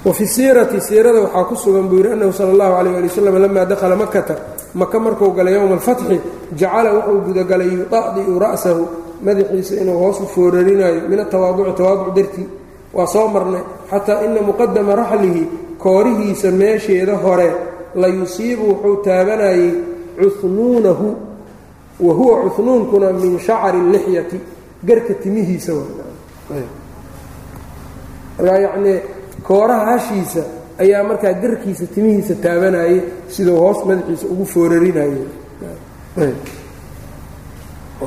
[0.05, 3.65] Wafi siirati siirada waxaa ku sugan buu yidhi annahu sala allahu calayh ali wasalam lamaa
[3.65, 4.35] dakhala makata
[4.73, 6.17] maka markuu galay yowma alfatxi
[6.55, 8.83] jacala wuxuu gudagalay yuda'di'u ra'sahu
[9.25, 12.47] madaxiisa inuu hoos u foorarinayo min atawaaduci tawaaduc dartii.
[12.93, 13.61] Waa soo marnay.
[13.91, 15.43] Xataa ina muqadama raxlihi
[15.77, 17.49] koorihiisa meesheeda hore
[17.95, 19.71] la yusiibu wuxuu taabanayey
[20.19, 21.15] cuhnuunahu
[21.99, 24.39] wa huwa cuhnuunkuna min shacari lixyati.
[24.83, 25.73] Garka timihiisa
[28.37, 29.01] markaa
[29.43, 30.43] kooraha hashiisa
[30.79, 35.25] ayaa markaa garkiisa timihiisa taabanayay siduu hoos madaxiisa ugu foorarinayo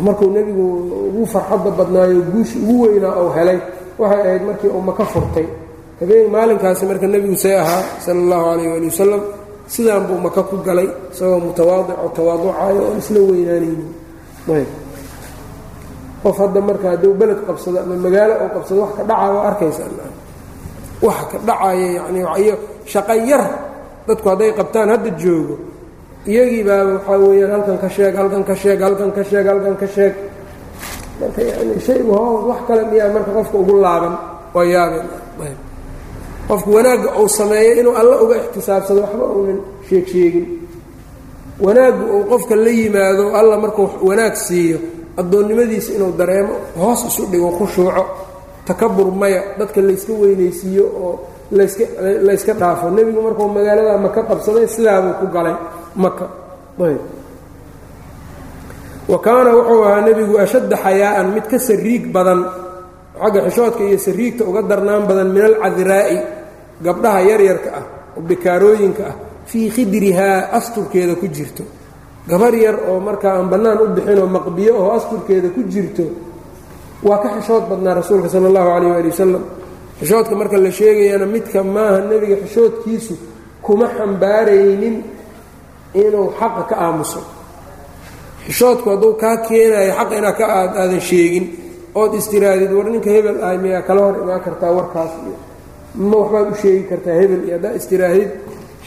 [0.01, 0.65] markuu nebigu
[1.13, 3.59] ugu farxadda badnaayo guushi ugu weynaa ou helay
[4.01, 5.47] waxay ahayd markii uu maka furtay.
[6.01, 9.23] Habeen maalinkaasi marka nebigu see ahaa sala allahu calayh ali wasalam
[9.75, 13.91] sidaan buu maka ku galay isagoo mutawaadico tawaaducayo oon isla weynaanaynin.
[14.57, 14.71] Ayb.
[16.23, 19.83] Qof hadda marka hadduu beled qabsado ama magaalo oo qabsado wax ka dhaca waa arkaysa
[21.07, 22.55] wax ka dhacaya yacni iyo
[22.93, 23.45] shaqo yar
[24.07, 25.55] dadku hadday qabtaan hadda joogo
[26.31, 29.87] iyagii baa waxaa weeyaan halkan ka sheeg halkan ka sheeg halkan ka sheeg halkan ka
[29.95, 30.15] sheeg.
[31.21, 34.15] Marka yani shaygu hoos wax kale miyaa marka qofka ugu laaban
[34.55, 35.57] waa yaabeen
[36.49, 39.59] qofku wanaagga uu sameeyo inuu alla uga ixtisaabsado waxba uunan
[39.89, 40.47] sheeg sheegin.
[41.65, 44.79] Wanaaggu uu qofka la yimaado alla markuu wanaag siiyo
[45.21, 48.05] addoonnimadiisa inuu dareemo hoos isu dhigo khushuuco
[48.67, 51.13] takabur maya dadka layska weynaysiiyo oo
[51.59, 51.85] layska
[52.27, 52.91] layska dhaafo.
[52.91, 55.55] Nebigu markuu magaalada maka qabsaday sidaabuu ku galay
[55.95, 56.27] maka
[59.09, 62.41] wa kaana wuxuu ahaa nebigu ashadda xayaa'an mid ka sariig badan
[63.23, 66.17] xagga xishoodka iyo sariigta uga darnaan badan min alcadiraa'i
[66.85, 67.85] gabdhaha yaryarka ah
[68.17, 69.17] oo bikaarooyinka ah
[69.51, 71.65] fii khidrihaa asturkeeda ku jirto.
[72.31, 76.05] Gabar yar oo markaa aan bannaan u bixinoo maqbiyo oo asturkeeda ku jirto
[77.03, 79.45] waa ka xishood badnaa rasuulka sala allahu calayh waali wasalam
[80.01, 83.15] xishoodka marka la sheegayana midka maaha nebiga xishoodkiisu
[83.65, 84.97] kuma xambaaraynin
[85.95, 87.21] inuu xaqa ka aamuso.
[88.47, 91.45] Xishoodku hadduu kaa keenayo xaqa inaad ka aadan sheegin
[92.01, 95.37] ood istiraadid war ninka hebel ah miyaa kala hor imaan kartaa warkaas iyo
[96.09, 98.31] ma waxbaad u sheegi kartaa hebel iyo haddaa istiraahid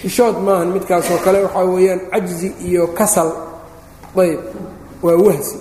[0.02, 3.30] xishood maahan midkaasoo kale waxaa weeyaan cajzi iyo kasal.
[4.22, 4.40] Ayb
[5.06, 5.58] waa wahsi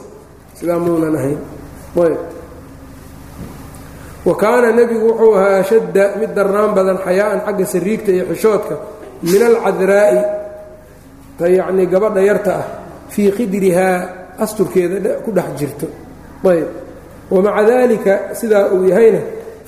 [0.58, 1.38] sidaa muunan ahayn.
[2.04, 2.20] Ayb
[4.26, 8.74] wa kaana nebigu wuxuu ahaa ashadda mid darnaan badan xayaa'an xagga sariigta iyo xishoodka
[9.30, 10.18] min alcadraa'i
[11.38, 12.66] ta yacnii gabadha yarta ah
[13.12, 13.96] fii khidrihaa
[14.44, 15.86] asturkeeda ku dhex jirto.
[16.50, 16.68] Ayb.
[17.30, 19.20] Wamaca daalika sidaa uu yahayna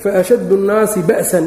[0.03, 1.45] faashaddu nnaasi ba'san.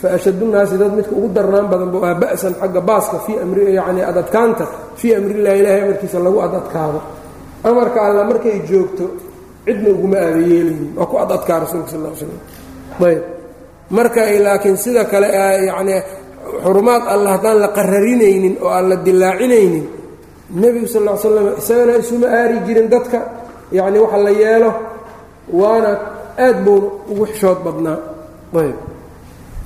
[0.00, 4.04] Faashaddu nnaasi dad midka ugu darnaan badan buu ahaa ba'san xagga baaska fii amri yacnii
[4.10, 4.64] adadkaanta
[5.00, 7.00] fii amrillahi ilaahay amarkiisa lagu adadkaado.
[7.68, 9.04] Amarka alla markay joogto
[9.66, 12.38] cidna uguma aabayeelaynin waa ku adadkaa rasuulka sal l slam
[13.08, 13.22] ayb.
[13.96, 15.28] Marka laakiin sida kale
[15.68, 16.00] yacnii
[16.64, 19.84] xurumaad alla haddaan la qararinaynin oo aan la dilaacinaynin
[20.60, 23.18] nebigu sal l slam isagana isuma aari jirin dadka
[23.76, 24.70] yacni waxa la yeelo
[25.60, 25.90] waana
[26.46, 27.98] aad buuna ugu xishood badnaa.
[28.60, 28.76] Ayb.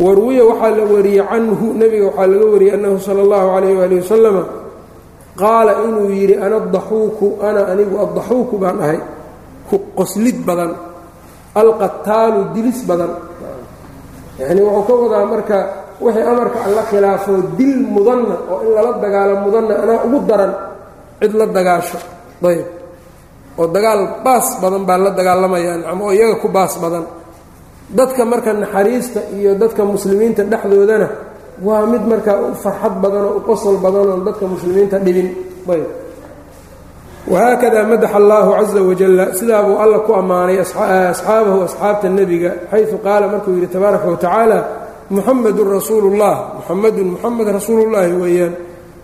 [0.05, 4.43] Warwiya waxaa la wariyey canhu nebiga waxaa laga wariyey annahu sala allahu calayh waali wasalama
[5.43, 9.01] qaala inuu yidhi ana adaxuuku ana anigu addaxuuku baan ahay.
[9.69, 10.71] Ku qoslid badan
[11.61, 13.13] alqataalu dilis badan.
[14.41, 15.59] Yacnii wuxuu ka wadaa marka
[16.05, 20.53] wixii amarka alla khilaafoo dil mudanna oo in lala dagaalo mudanna anaa ugu daran
[21.21, 21.99] cid la dagaasho.
[22.51, 22.67] Ayb
[23.59, 27.05] oo dagaal baas badan baa la dagaalamayaan ama oo iyaga ku baas badan.
[27.99, 31.09] Dadka marka naxariista iyo dadka muslimiinta dhexdoodana
[31.67, 35.29] waa mid markaa u farxad badanoo u qosol badanoon dadka muslimiinta dhibin.
[35.73, 35.87] Ayb
[37.33, 43.25] wahaakada madaxa allaahu caza wajalla sidaa buu alla ku ammaanay asxaabahu asxaabta nebiga xaysu qaala
[43.33, 44.59] markuu yidhi tabaaraka watacaala
[45.11, 48.55] muxamedun rasuulu llah muxamedun muxamed rasuulullaahi weeyaan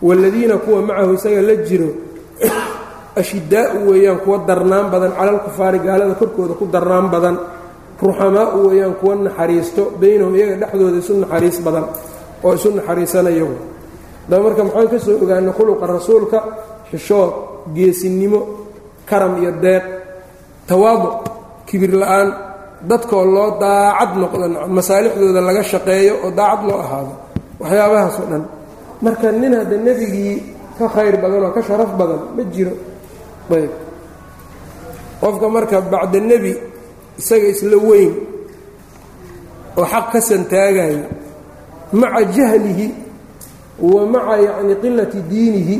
[0.06, 1.90] waaladiina kuwa macahu isaga la jiro
[3.16, 7.36] ashidaau weeyaan kuwa darnaan badan calalkufaari gaalada korkooda ku darnaan badan
[8.02, 11.84] ruxamaau weeyaan kuwa naxariisto baynahum iyaga dhexdooda isu naxariis badan
[12.44, 13.48] oo isu naxariisanayo
[14.28, 16.38] daba marka maxaan ka soo ogaanay khuluqa rasuulka
[16.90, 17.32] xishood
[17.76, 18.40] geesinimo
[19.08, 19.84] karam iyo deeq
[20.68, 21.14] tawaaduc
[21.68, 22.28] kibir la'aan
[22.90, 27.12] dadkoo loo daacad noqdo masaalixdooda laga shaqeeyo oo daacad loo ahaado.
[27.60, 28.42] Waxyaabahaasoo dhan.
[29.04, 30.34] Marka nin hadda nebigii
[30.78, 32.74] ka khayr badan oo ka sharaf badan ma jiro.
[33.56, 33.72] Ayb.
[35.20, 36.52] Qofka marka bacda nebi
[37.20, 38.12] isaga isla weyn
[39.78, 41.00] oo xaq ka santaagayo
[42.00, 42.86] maca jahlihi
[43.92, 45.76] wa maca yacni qilati diinihi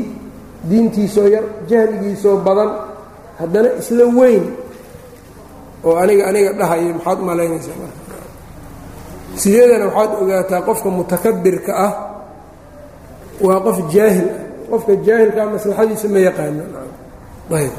[0.69, 2.71] diintiisoo yar jahligiisoo badan
[3.39, 4.43] haddana isla weyn
[5.85, 8.17] oo aniga aniga dhahaya maxaad u malaynaysaa marka?
[9.35, 11.93] Sideedana waxaad ogaataa qofka mutakabirka ah
[13.41, 14.43] waa qof jaahil ah.
[14.69, 16.63] Qofka jaahilkaa maslaxadiisa ma yaqaano.
[17.53, 17.73] Ayb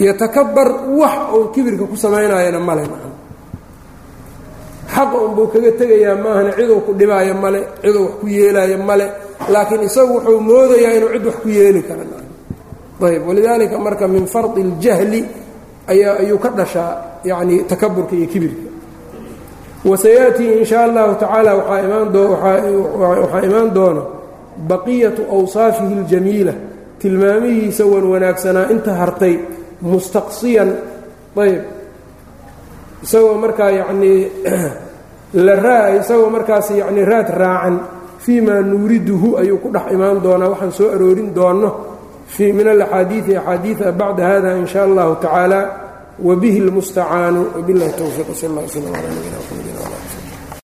[0.00, 2.84] yatakabar wax uu kibirka ku samaynayana male
[4.90, 9.06] xaqa unbuu kaga tegayaa maahane ciduu ku dhibaayo male ciduu wax ku yeelaayo male
[9.52, 12.02] laakiin isagu wuxuu moodayaa inuu cid wax ku yeeli kara
[13.00, 15.20] ayb walidaalika marka min fardi اljahli
[15.88, 16.92] ayaa ayuu ka dhashaa
[17.24, 18.70] yacni takaburka iyo kibirka.
[19.84, 24.20] Wasayaأtii in sha allahu tacaala waxaa imaan doono
[24.68, 26.52] baqiyatu awsaafihi اljamiila
[26.98, 29.38] tilmaamihiisa wan wanaagsanaa inta hartay
[29.80, 30.72] mustaqsiyan
[31.36, 31.62] ayb
[33.02, 33.70] isagoo markaa
[35.66, 37.80] raa isagoo markaas yacni raad raacan
[38.18, 41.70] fii maa nuuriduhu ayuu ku dhex imaan doonaa waxaan soo aroorin doonno
[42.38, 45.60] min alaxaadiidi axaadiida bacda hada in allahu tacaala
[46.18, 49.69] wbihi اlmustacaanu wbilahi towfiiq sal اl slm ala nabina mxamed